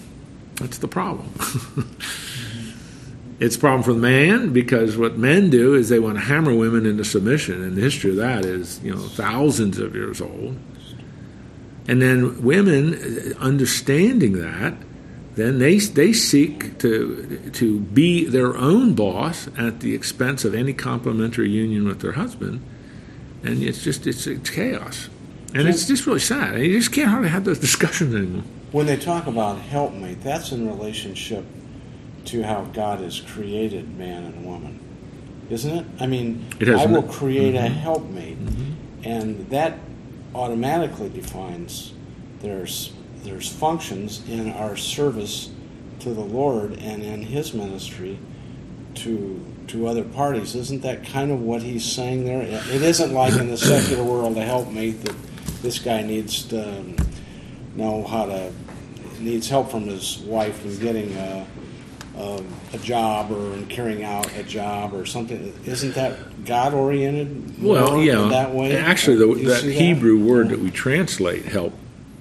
[0.55, 1.34] That's the problem.
[3.39, 6.55] it's a problem for the man because what men do is they want to hammer
[6.55, 10.57] women into submission, and the history of that is you know thousands of years old.
[11.88, 14.73] And then women, uh, understanding that,
[15.36, 20.73] then they they seek to to be their own boss at the expense of any
[20.73, 22.63] complementary union with their husband,
[23.43, 25.09] and it's just it's, it's chaos,
[25.55, 26.59] and it's just really sad.
[26.59, 28.43] You just can't hardly have those discussions anymore.
[28.71, 31.45] When they talk about helpmate, that's in relationship
[32.25, 34.79] to how God has created man and woman,
[35.49, 35.85] isn't it?
[35.99, 37.75] I mean, It I will create a Mhm.
[37.75, 38.37] helpmate,
[39.03, 39.77] and that
[40.33, 41.93] automatically defines
[42.41, 42.91] there's
[43.23, 45.49] there's functions in our service
[45.99, 48.19] to the Lord and in His ministry
[48.95, 50.53] to to other parties.
[50.55, 52.41] Isn't that kind of what he's saying there?
[52.41, 55.15] It isn't like in the secular world a helpmate that
[55.66, 56.84] this guy needs to
[57.76, 58.51] know how to
[59.20, 61.47] needs help from his wife in getting a,
[62.18, 62.43] a,
[62.74, 65.53] a job or in carrying out a job or something.
[65.66, 67.63] Isn't that God oriented?
[67.63, 68.28] Well, yeah.
[68.28, 68.78] that way.
[68.78, 70.57] Actually, the, that Hebrew word Yeah.
[70.57, 71.74] that we translate help,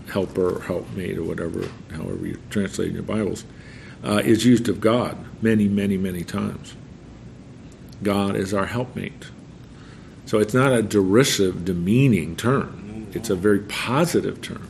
[0.08, 3.44] helper, helpmate, or whatever, however you translate in your Bibles,
[4.02, 6.74] uh, is used of God many, many, many times.
[8.02, 9.26] God is our helpmate.
[10.24, 12.83] So it's not a derisive, demeaning term.
[13.14, 14.68] It's a very positive term.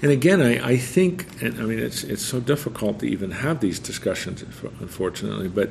[0.00, 3.60] And again, I, I think, and I mean, it's it's so difficult to even have
[3.60, 4.42] these discussions,
[4.80, 5.48] unfortunately.
[5.48, 5.70] But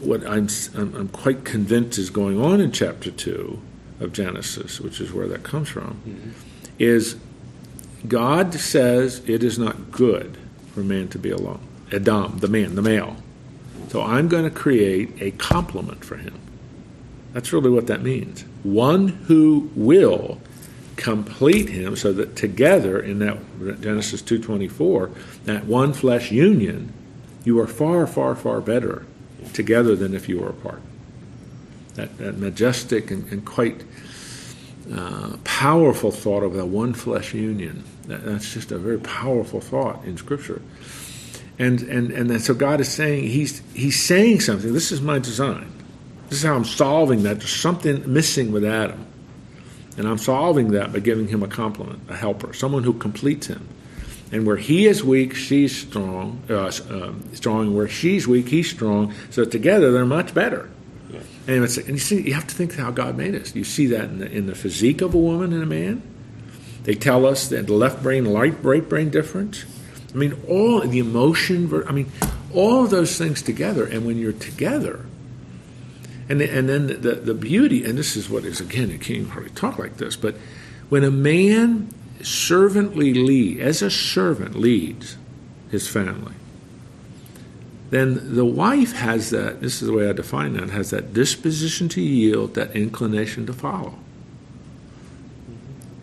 [0.00, 3.62] what I'm I'm, I'm quite convinced is going on in chapter two
[4.00, 6.30] of Genesis, which is where that comes from, mm-hmm.
[6.78, 7.16] is
[8.08, 10.36] God says it is not good
[10.74, 11.60] for man to be alone.
[11.92, 13.16] Adam, the man, the male.
[13.88, 16.34] So I'm going to create a complement for him.
[17.32, 18.44] That's really what that means.
[18.64, 20.40] One who will
[20.96, 23.38] complete him so that together in that
[23.80, 25.10] Genesis 2:24,
[25.44, 26.92] that one flesh union,
[27.44, 29.04] you are far far far better
[29.52, 30.80] together than if you were apart.
[31.94, 33.84] That, that majestic and, and quite
[34.92, 37.84] uh, powerful thought of that one flesh union.
[38.06, 40.62] That, that's just a very powerful thought in Scripture.
[41.58, 44.72] And and and so God is saying he's he's saying something.
[44.72, 45.72] This is my design.
[46.28, 47.38] This is how I'm solving that.
[47.38, 49.06] There's something missing with Adam,
[49.96, 53.68] and I'm solving that by giving him a complement, a helper, someone who completes him.
[54.32, 56.42] And where he is weak, she's strong.
[56.50, 57.76] Uh, um, strong.
[57.76, 59.14] Where she's weak, he's strong.
[59.30, 60.68] So together, they're much better.
[61.10, 61.20] Yeah.
[61.46, 63.54] And, it's, and you see, you have to think how God made us.
[63.54, 66.02] You see that in the, in the physique of a woman and a man.
[66.82, 69.64] They tell us that the left brain, light, right brain difference.
[70.12, 71.84] I mean, all the emotion.
[71.86, 72.10] I mean,
[72.52, 73.86] all of those things together.
[73.86, 75.06] And when you're together,
[76.28, 79.50] and and then the, the beauty, and this is what is again, you can't hardly
[79.50, 80.36] talk like this, but
[80.88, 81.88] when a man
[82.22, 85.16] servantly lead, as a servant leads
[85.70, 86.34] his family,
[87.90, 89.60] then the wife has that.
[89.60, 93.52] This is the way I define that: has that disposition to yield, that inclination to
[93.52, 93.98] follow.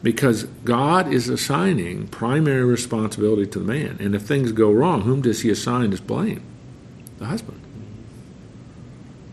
[0.01, 5.21] Because God is assigning primary responsibility to the man, and if things go wrong, whom
[5.21, 6.43] does He assign as blame?
[7.19, 7.59] The husband.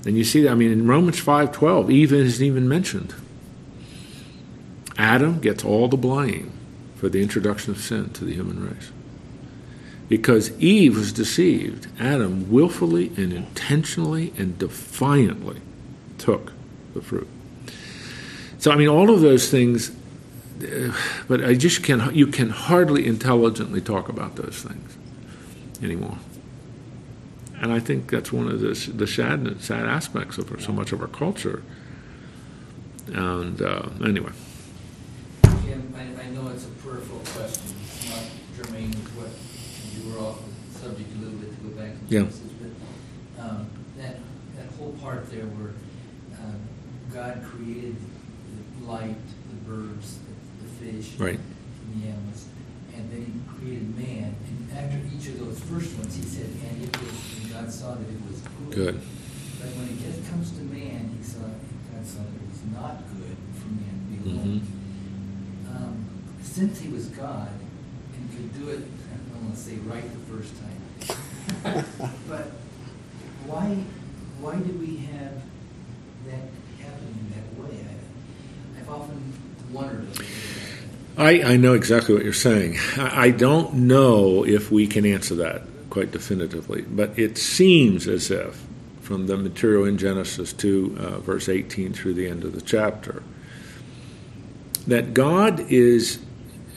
[0.04, 3.14] And you see that, I mean, in Romans 5.12, Eve isn't even mentioned.
[4.96, 6.52] Adam gets all the blame
[6.96, 8.90] for the introduction of sin to the human race.
[10.08, 15.60] Because Eve was deceived, Adam willfully and intentionally and defiantly
[16.18, 16.52] took
[16.94, 17.28] the fruit.
[18.58, 19.90] So, I mean, all of those things,
[20.62, 20.92] uh,
[21.28, 22.14] but I just can't.
[22.14, 24.96] you can hardly intelligently talk about those things
[25.82, 26.18] anymore.
[27.60, 31.00] And I think that's one of the, the sad, sad aspects of so much of
[31.02, 31.62] our culture.
[33.12, 34.32] And uh, anyway,
[35.64, 37.74] Jim, I, I know it's a peripheral question,
[38.08, 38.24] not
[38.56, 39.30] germane to what,
[39.92, 40.38] you were off
[40.72, 42.20] the subject a little bit to go back to Yeah.
[42.20, 42.52] Genesis,
[43.36, 43.66] but, um,
[43.98, 44.16] that,
[44.56, 45.74] that whole part there where,
[46.38, 46.56] uh,
[47.12, 47.96] God created
[48.78, 49.16] the light,
[49.50, 51.18] the birds, the, the fish.
[51.18, 51.38] Right.
[51.38, 52.46] And the animals,
[52.94, 56.84] and then he created man, and after each of those first ones, he said, and
[56.84, 57.09] it was,
[57.70, 58.40] God saw that it was
[58.70, 58.74] good.
[58.74, 59.00] good.
[59.60, 63.36] But when it comes to man, he saw, God saw that it was not good
[63.54, 64.60] for man to be alone.
[64.60, 65.76] Mhm.
[65.76, 66.06] Um,
[66.42, 67.48] since he was God
[68.16, 71.84] and could do it, I don't want to say right the first time,
[72.28, 72.50] but
[73.46, 73.84] why,
[74.40, 75.34] why do we have
[76.26, 76.50] that
[76.82, 77.86] happen in that way?
[77.86, 79.32] I, I've often
[79.70, 80.08] wondered.
[81.16, 82.78] I, I know exactly what you're saying.
[82.96, 88.30] I, I don't know if we can answer that quite definitively, but it seems as
[88.30, 88.64] if,
[89.00, 93.22] from the material in Genesis 2, uh, verse 18 through the end of the chapter,
[94.86, 96.20] that God is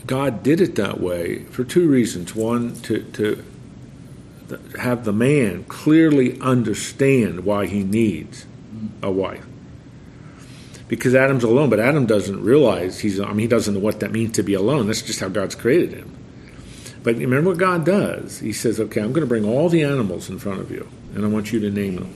[0.06, 2.36] God did it that way for two reasons.
[2.36, 3.44] One, to to
[4.80, 8.46] have the man clearly understand why he needs
[9.02, 9.46] a wife.
[10.88, 14.12] Because Adam's alone, but Adam doesn't realize he's, I mean, he doesn't know what that
[14.12, 14.88] means to be alone.
[14.88, 16.16] That's just how God's created him.
[17.04, 18.40] But remember what God does?
[18.40, 21.26] He says, okay, I'm going to bring all the animals in front of you, and
[21.26, 22.14] I want you to name them.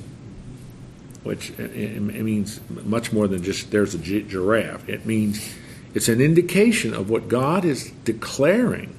[1.23, 4.87] Which uh, it, it means much more than just there's a giraffe.
[4.87, 5.53] It means
[5.93, 8.95] it's an indication of what God is declaring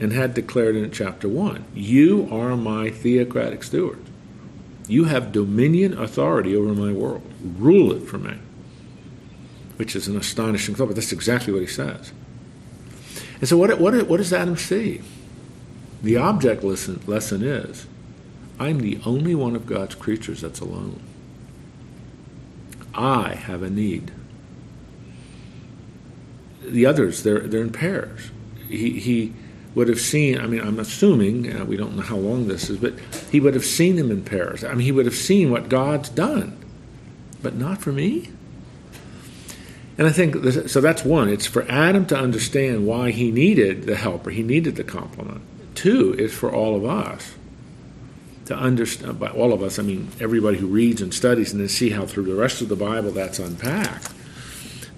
[0.00, 1.64] and had declared in chapter 1.
[1.74, 4.02] You are my theocratic steward.
[4.88, 7.22] You have dominion authority over my world.
[7.42, 8.38] Rule it for me.
[9.76, 12.12] Which is an astonishing thought, but that's exactly what he says.
[13.38, 15.02] And so, what, what, what does Adam see?
[16.02, 17.86] The object lesson, lesson is
[18.58, 21.00] I'm the only one of God's creatures that's alone.
[22.94, 24.10] I have a need.
[26.62, 28.30] The others, they're, they're in pairs.
[28.68, 29.32] He, he
[29.74, 32.78] would have seen, I mean, I'm assuming, uh, we don't know how long this is,
[32.78, 32.94] but
[33.30, 34.64] he would have seen them in pairs.
[34.64, 36.58] I mean, he would have seen what God's done,
[37.42, 38.30] but not for me.
[39.96, 41.28] And I think, this, so that's one.
[41.28, 45.42] It's for Adam to understand why he needed the helper, he needed the complement.
[45.78, 47.36] Two is for all of us
[48.46, 51.68] to understand, by all of us, I mean everybody who reads and studies and then
[51.68, 54.08] see how through the rest of the Bible that's unpacked,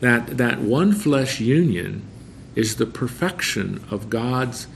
[0.00, 2.08] that, that one flesh union
[2.54, 4.68] is the perfection of God's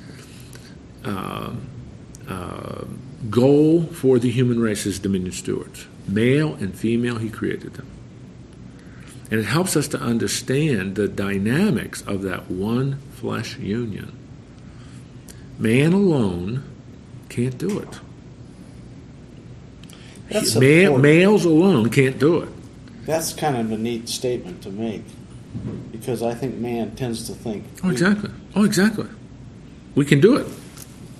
[1.06, 1.54] uh,
[2.28, 2.84] uh,
[3.30, 5.86] goal for the human race as dominion stewards.
[6.06, 7.86] Male and female, He created them.
[9.30, 14.18] And it helps us to understand the dynamics of that one flesh union.
[15.58, 16.64] Man alone
[17.28, 18.00] can't do it.
[20.30, 22.48] That's Ma- males alone can't do it.
[23.06, 25.04] That's kind of a neat statement to make
[25.92, 27.64] because I think man tends to think.
[27.82, 28.30] Oh, exactly.
[28.56, 29.06] Oh, exactly.
[29.94, 30.46] We can do it.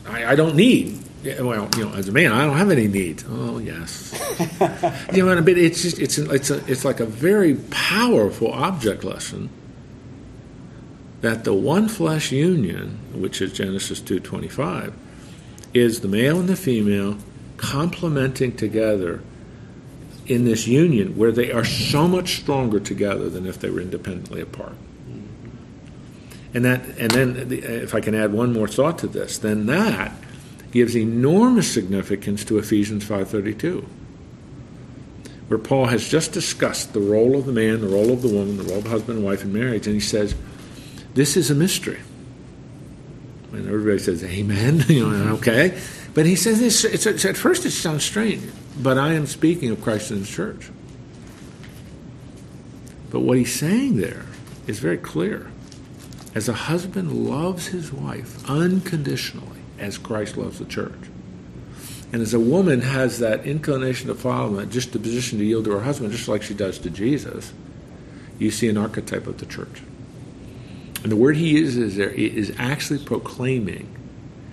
[0.07, 1.01] I, I don't need.
[1.25, 3.25] Well, you know, as a man, I don't have any needs.
[3.29, 4.13] Oh, yes.
[5.15, 9.49] you know, but it's just it's it's a, it's like a very powerful object lesson
[11.25, 14.93] that the one flesh union, which is Genesis two twenty five,
[15.73, 17.17] is the male and the female
[17.57, 19.23] complementing together
[20.27, 24.41] in this union where they are so much stronger together than if they were independently
[24.41, 24.77] apart.
[26.55, 29.67] And that, and then, the, if I can add one more thought to this, then
[29.67, 30.13] that
[30.71, 33.87] gives enormous significance to Ephesians five thirty two,
[35.49, 38.57] where Paul has just discussed the role of the man, the role of the woman,
[38.57, 40.35] the role of husband and wife in marriage, and he says,
[41.15, 42.01] "This is a mystery."
[43.53, 45.79] And everybody says, "Amen." you know, okay,
[46.13, 46.85] but he says this.
[46.85, 48.43] It's, it's, at first, it sounds strange,
[48.81, 50.71] but I am speaking of Christ and His church.
[53.15, 54.27] But what he's saying there
[54.67, 55.49] is very clear.
[56.35, 60.99] As a husband loves his wife unconditionally, as Christ loves the church,
[62.13, 65.67] and as a woman has that inclination to follow him, just the position to yield
[65.67, 67.53] to her husband, just like she does to Jesus,
[68.41, 69.83] you see an archetype of the church.
[71.05, 73.95] And the word he uses there is actually proclaiming,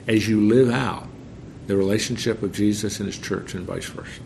[0.06, 1.08] as you live out,
[1.68, 4.22] the relationship of Jesus and his church and vice versa.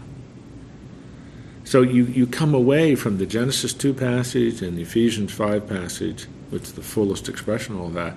[1.65, 6.25] So you, you come away from the Genesis 2 passage and the Ephesians 5 passage,
[6.49, 8.15] which is the fullest expression of all that,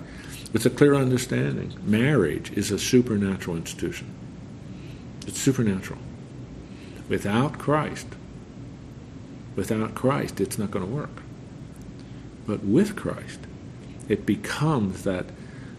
[0.55, 1.75] with a clear understanding.
[1.85, 4.11] Marriage is a supernatural institution.
[5.27, 6.01] It's supernatural.
[7.11, 8.07] Without Christ,
[9.55, 11.23] without Christ, it's not going to work.
[12.47, 13.41] But with Christ,
[14.09, 15.27] it becomes that,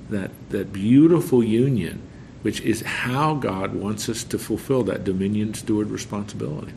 [0.10, 2.02] that, that beautiful union,
[2.42, 6.74] which is how God wants us to fulfill that dominion steward responsibility.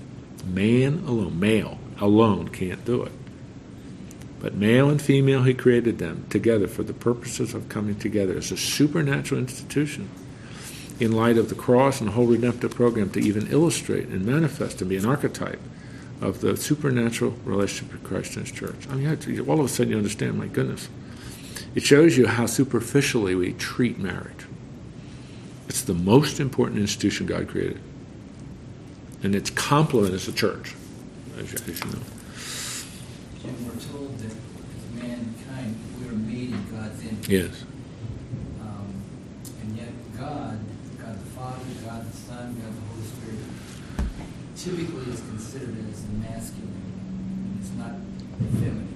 [0.47, 3.13] Man alone, male alone can't do it.
[4.41, 8.51] But male and female, he created them together for the purposes of coming together as
[8.51, 10.09] a supernatural institution
[10.99, 14.81] in light of the cross and the whole redemptive program to even illustrate and manifest
[14.81, 15.61] and be an archetype
[16.21, 18.89] of the supernatural relationship with Christ and his church.
[18.91, 20.89] I mean, all of a sudden you understand, my goodness.
[21.75, 24.47] It shows you how superficially we treat marriage.
[25.69, 27.81] It's the most important institution God created.
[29.23, 30.75] And its complement is the church,
[31.39, 31.99] as you, as you know.
[33.41, 37.29] Jim, we're told that as mankind, we are made in God's image.
[37.29, 37.65] Yes.
[38.61, 38.93] Um,
[39.63, 40.59] and yet God,
[40.99, 43.41] God the Father, God the Son, God the Holy Spirit,
[44.57, 46.69] typically is considered as masculine.
[46.69, 47.95] And it's not
[48.61, 48.92] feminine.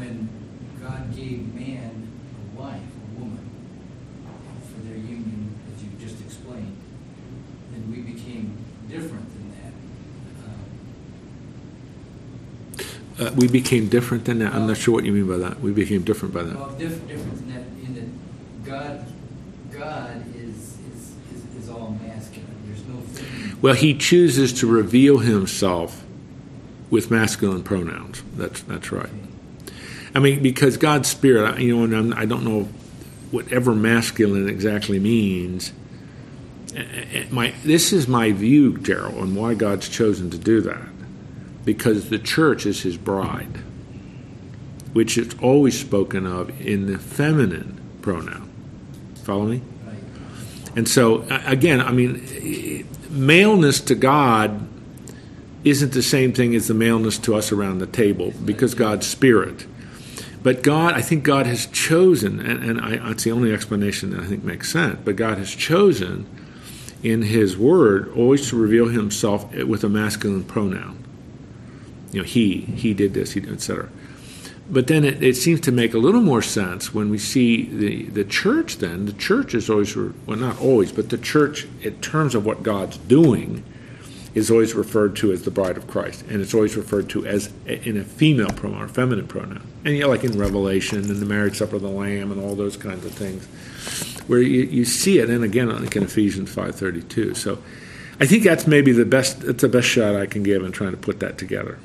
[0.00, 0.30] When
[0.82, 2.08] God gave man
[2.56, 3.50] a wife, a woman,
[4.72, 6.74] for their union, as you just explained,
[7.70, 8.56] then we became
[8.88, 9.50] different than
[13.18, 13.26] that.
[13.26, 14.54] Um, Uh, we became different than that.
[14.54, 15.60] I'm not sure what you mean by that.
[15.60, 16.56] We became different by that.
[16.56, 19.04] Well, diff- difference in that, in that God,
[19.70, 21.12] God is is
[21.62, 23.58] is all masculine, there's no feminine.
[23.60, 26.02] Well, he chooses to reveal himself
[26.88, 28.22] with masculine pronouns.
[28.34, 29.10] That's that's right.
[30.14, 32.68] I mean, because God's spirit, you know, and I'm, I don't know
[33.30, 35.72] whatever masculine exactly means.
[37.30, 40.88] My this is my view, Gerald, on why God's chosen to do that,
[41.64, 43.58] because the church is His bride,
[44.92, 48.50] which is always spoken of in the feminine pronoun.
[49.24, 49.62] Follow me?
[50.76, 54.68] And so, again, I mean, maleness to God
[55.64, 59.66] isn't the same thing as the maleness to us around the table because God's spirit.
[60.42, 64.20] But God, I think God has chosen, and, and I, that's the only explanation that
[64.20, 66.26] I think makes sense, but God has chosen
[67.02, 71.04] in His Word always to reveal Himself with a masculine pronoun.
[72.12, 73.90] You know, He, He did this, He etc.
[74.70, 78.04] But then it, it seems to make a little more sense when we see the,
[78.04, 79.06] the church then.
[79.06, 82.96] The church is always, well, not always, but the church, in terms of what God's
[82.96, 83.64] doing,
[84.34, 86.24] is always referred to as the bride of Christ.
[86.28, 89.62] And it's always referred to as a- in a female pronoun or feminine pronoun.
[89.84, 92.54] And you know, like in Revelation and the marriage supper of the Lamb and all
[92.54, 93.46] those kinds of things,
[94.28, 97.36] where you, you see it, and again, like in Ephesians 5.32.
[97.36, 97.58] So
[98.20, 100.92] I think that's maybe the best, that's the best shot I can give in trying
[100.92, 101.78] to put that together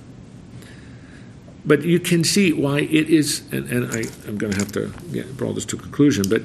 [1.65, 4.91] but you can see why it is, and, and I, I'm going to have to
[5.11, 6.43] get, draw this to a conclusion, but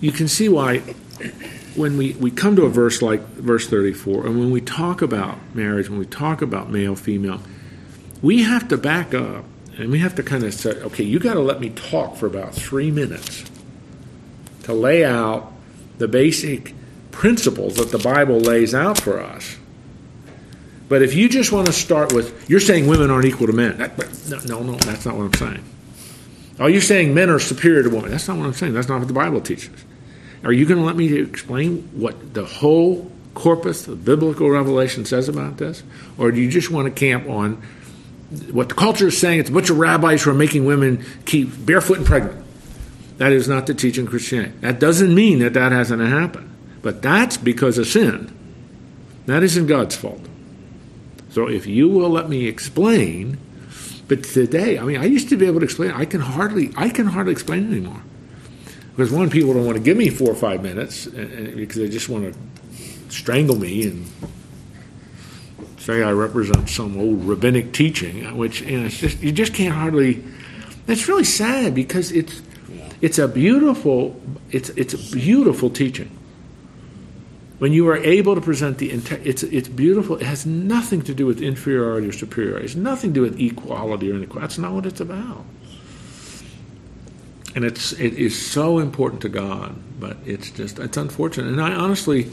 [0.00, 0.82] you can see why
[1.76, 5.38] when we, we come to a verse like verse 34, and when we talk about
[5.54, 7.40] marriage, when we talk about male, female,
[8.22, 9.44] we have to back up
[9.76, 12.26] and we have to kind of say, okay, you got to let me talk for
[12.26, 13.44] about three minutes
[14.62, 15.52] to lay out
[15.98, 16.74] the basic
[17.10, 19.56] principles that the Bible lays out for us.
[20.88, 23.78] But if you just want to start with, you're saying women aren't equal to men.
[23.78, 23.98] That-
[24.28, 25.64] no, no, no, that's not what I'm saying.
[26.60, 28.10] Are you saying men are superior to women?
[28.10, 28.74] That's not what I'm saying.
[28.74, 29.83] That's not what the Bible teaches.
[30.44, 35.28] Are you going to let me explain what the whole corpus of biblical revelation says
[35.28, 35.82] about this?
[36.18, 37.62] Or do you just want to camp on
[38.50, 39.40] what the culture is saying?
[39.40, 42.44] It's a bunch of rabbis who are making women keep barefoot and pregnant.
[43.18, 44.54] That is not the teaching of Christianity.
[44.60, 46.50] That doesn't mean that that hasn't happened.
[46.82, 48.30] But that's because of sin.
[49.26, 50.20] That isn't God's fault.
[51.30, 53.38] So if you will let me explain,
[54.08, 55.92] but today, I mean, I used to be able to explain.
[55.92, 58.02] I can hardly, I can hardly explain anymore.
[58.96, 61.76] Because one, people don't want to give me four or five minutes and, and- because
[61.76, 62.38] they just want to
[63.12, 64.06] strangle me and
[65.78, 69.74] say I represent some old rabbinic teaching, which you know, it's just you just can't
[69.74, 70.22] hardly.
[70.86, 72.40] It's really sad because it's
[73.00, 74.20] it's a beautiful
[74.50, 76.10] it's it's a beautiful teaching.
[77.58, 80.16] When you are able to present the entire, it's it's beautiful.
[80.16, 82.64] It has nothing to do with inferiority or superiority.
[82.66, 84.40] It's nothing to do with equality or inequality.
[84.46, 85.44] That's not what it's about.
[87.54, 91.46] And it's it is so important to God, but it's just it's unfortunate.
[91.48, 92.28] And I honestly,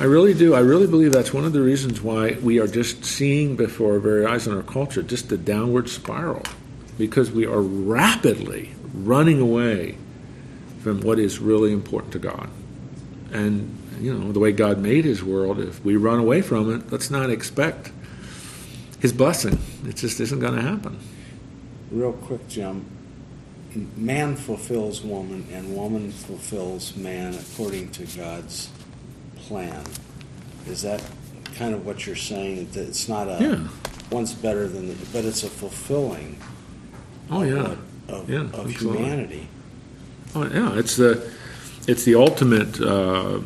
[0.00, 0.54] I really do.
[0.54, 3.98] I really believe that's one of the reasons why we are just seeing before our
[4.00, 6.42] very eyes in our culture just the downward spiral,
[6.98, 9.96] because we are rapidly running away
[10.82, 12.50] from what is really important to God.
[13.32, 16.90] And you know the way God made His world, if we run away from it,
[16.90, 17.92] let's not expect
[18.98, 19.60] His blessing.
[19.86, 20.98] It just isn't going to happen.
[21.92, 22.86] Real quick, Jim.
[23.96, 28.70] Man fulfills woman, and woman fulfills man according to God's
[29.36, 29.82] plan.
[30.66, 31.02] Is that
[31.56, 32.68] kind of what you're saying?
[32.72, 33.68] That it's not a Yeah.
[34.10, 36.36] one's better than the, but it's a fulfilling.
[37.30, 38.14] Oh of yeah.
[38.14, 39.48] of, Yeah, of humanity.
[40.36, 41.30] Oh, yeah, it's the
[41.86, 43.40] it's the ultimate uh,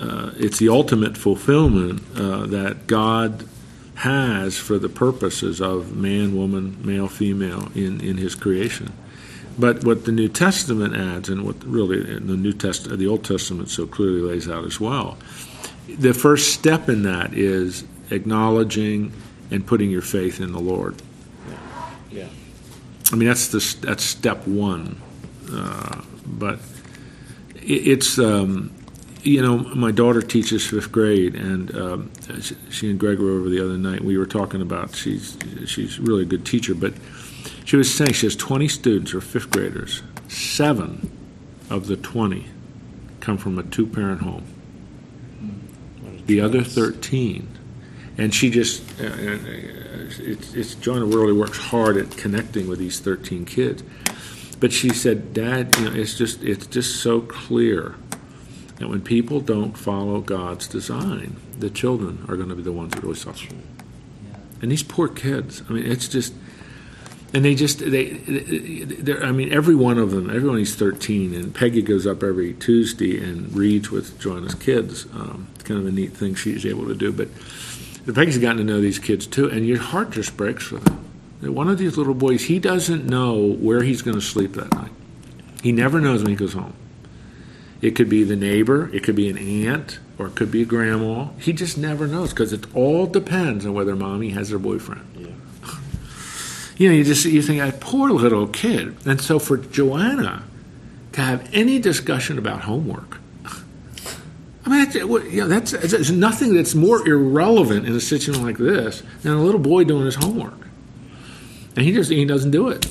[0.00, 3.44] uh, it's the ultimate fulfillment uh, that God
[3.96, 8.92] has for the purposes of man, woman, male, female in, in His creation.
[9.58, 13.68] But what the New Testament adds, and what really the New Test the Old Testament
[13.68, 15.18] so clearly lays out as well,
[15.88, 19.12] the first step in that is acknowledging
[19.50, 21.02] and putting your faith in the Lord.
[22.10, 22.28] Yeah.
[23.12, 25.00] I mean, that's the that's step one.
[25.50, 26.60] Uh, but
[27.56, 28.72] it, it's um,
[29.22, 33.48] you know, my daughter teaches fifth grade, and um, she, she and Greg were over
[33.48, 34.02] the other night.
[34.02, 35.36] We were talking about she's
[35.66, 36.94] she's really a good teacher, but
[37.68, 40.02] she was saying she has twenty students or fifth graders.
[40.26, 41.10] Seven
[41.68, 42.46] of the twenty
[43.20, 44.46] come from a two-parent home.
[46.24, 47.46] The other 13.
[48.16, 49.38] And she just, uh, uh,
[50.18, 53.82] it's, it's Joanna really works hard at connecting with these 13 kids.
[54.58, 57.96] But she said, Dad, you know, it's just, it's just so clear
[58.76, 62.94] that when people don't follow God's design, the children are going to be the ones
[62.94, 63.52] that really suffer.
[63.52, 64.38] Yeah.
[64.62, 66.32] And these poor kids, I mean, it's just,
[67.34, 70.30] and they just they, they're, I mean, every one of them.
[70.30, 75.06] Everyone is thirteen, and Peggy goes up every Tuesday and reads with Joanna's kids.
[75.12, 77.12] Um, it's kind of a neat thing she's able to do.
[77.12, 77.28] But
[78.14, 81.04] Peggy's gotten to know these kids too, and your heart just breaks for them.
[81.40, 84.90] One of these little boys, he doesn't know where he's going to sleep that night.
[85.62, 86.72] He never knows when he goes home.
[87.80, 90.64] It could be the neighbor, it could be an aunt, or it could be a
[90.64, 91.28] grandma.
[91.38, 95.17] He just never knows because it all depends on whether mommy has her boyfriend.
[96.78, 98.96] You know, you just you think, that poor little kid.
[99.04, 100.44] And so for Joanna
[101.12, 103.18] to have any discussion about homework,
[104.64, 108.58] I mean, that's, you know, that's, that's nothing that's more irrelevant in a situation like
[108.58, 110.68] this than a little boy doing his homework,
[111.74, 112.86] and he just he doesn't do it.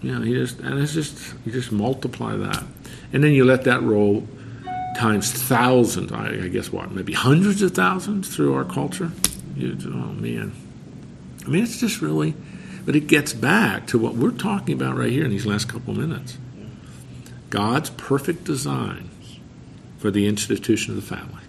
[0.00, 2.64] You know, he just and it's just you just multiply that,
[3.12, 4.28] and then you let that roll
[4.96, 6.12] times thousands.
[6.12, 9.10] I, I guess what maybe hundreds of thousands through our culture.
[9.56, 10.52] You, oh man,
[11.44, 12.34] I mean, it's just really,
[12.84, 15.94] but it gets back to what we're talking about right here in these last couple
[15.94, 16.38] minutes.
[17.50, 19.10] God's perfect design
[19.98, 21.42] for the institution of the family.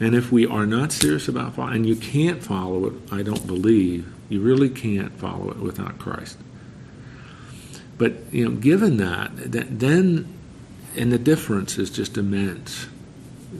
[0.00, 3.46] And if we are not serious about following, and you can't follow it, I don't
[3.46, 6.38] believe, you really can't follow it without Christ.
[7.98, 10.26] But, you know, given that, that then,
[10.96, 12.86] and the difference is just immense.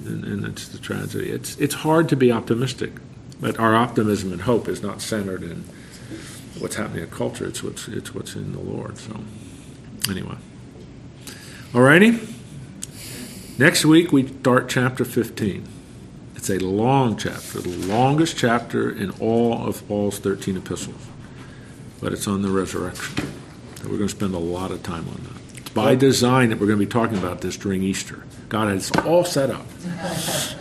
[0.06, 1.30] And, and the tragedy.
[1.30, 2.92] It's, it's hard to be optimistic,
[3.40, 5.64] but our optimism and hope is not centered in
[6.62, 7.46] what's happening in culture.
[7.46, 8.96] It's what's, it's what's in the Lord.
[8.96, 9.20] So,
[10.08, 10.36] anyway.
[11.74, 12.20] All righty?
[13.58, 15.68] Next week, we start chapter 15.
[16.36, 21.06] It's a long chapter, the longest chapter in all of Paul's 13 epistles.
[22.00, 23.26] But it's on the resurrection.
[23.80, 25.58] And we're going to spend a lot of time on that.
[25.58, 28.24] It's by design that we're going to be talking about this during Easter.
[28.48, 29.66] God has all set up.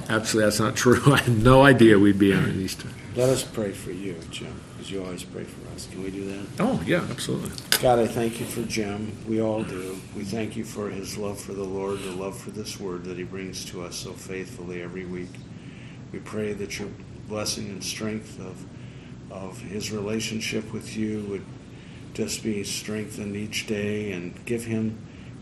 [0.09, 1.01] Absolutely, that's not true.
[1.13, 2.87] I had no idea we'd be on Easter.
[3.13, 5.85] Let us pray for you, Jim, because you always pray for us.
[5.91, 6.47] Can we do that?
[6.59, 7.51] Oh, yeah, absolutely.
[7.81, 9.11] God, I thank you for Jim.
[9.27, 9.99] We all do.
[10.15, 13.17] We thank you for his love for the Lord, the love for this word that
[13.17, 15.27] he brings to us so faithfully every week.
[16.13, 16.87] We pray that your
[17.27, 18.65] blessing and strength of,
[19.29, 21.45] of his relationship with you would
[22.13, 24.97] just be strengthened each day and give him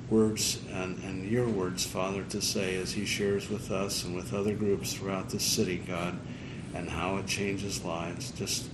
[0.09, 4.33] words and, and your words, Father, to say as he shares with us and with
[4.33, 6.19] other groups throughout the city, God,
[6.73, 8.31] and how it changes lives.
[8.31, 8.69] Just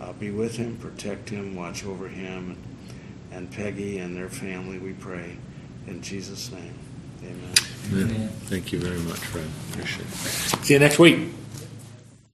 [0.00, 2.50] uh, be with him, protect him, watch over him,
[3.30, 5.36] and, and Peggy and their family, we pray.
[5.86, 6.74] In Jesus' name,
[7.22, 7.54] amen.
[7.92, 8.28] Amen.
[8.28, 9.46] Thank you very much, Fred.
[9.72, 10.64] Appreciate it.
[10.64, 11.30] See you next week.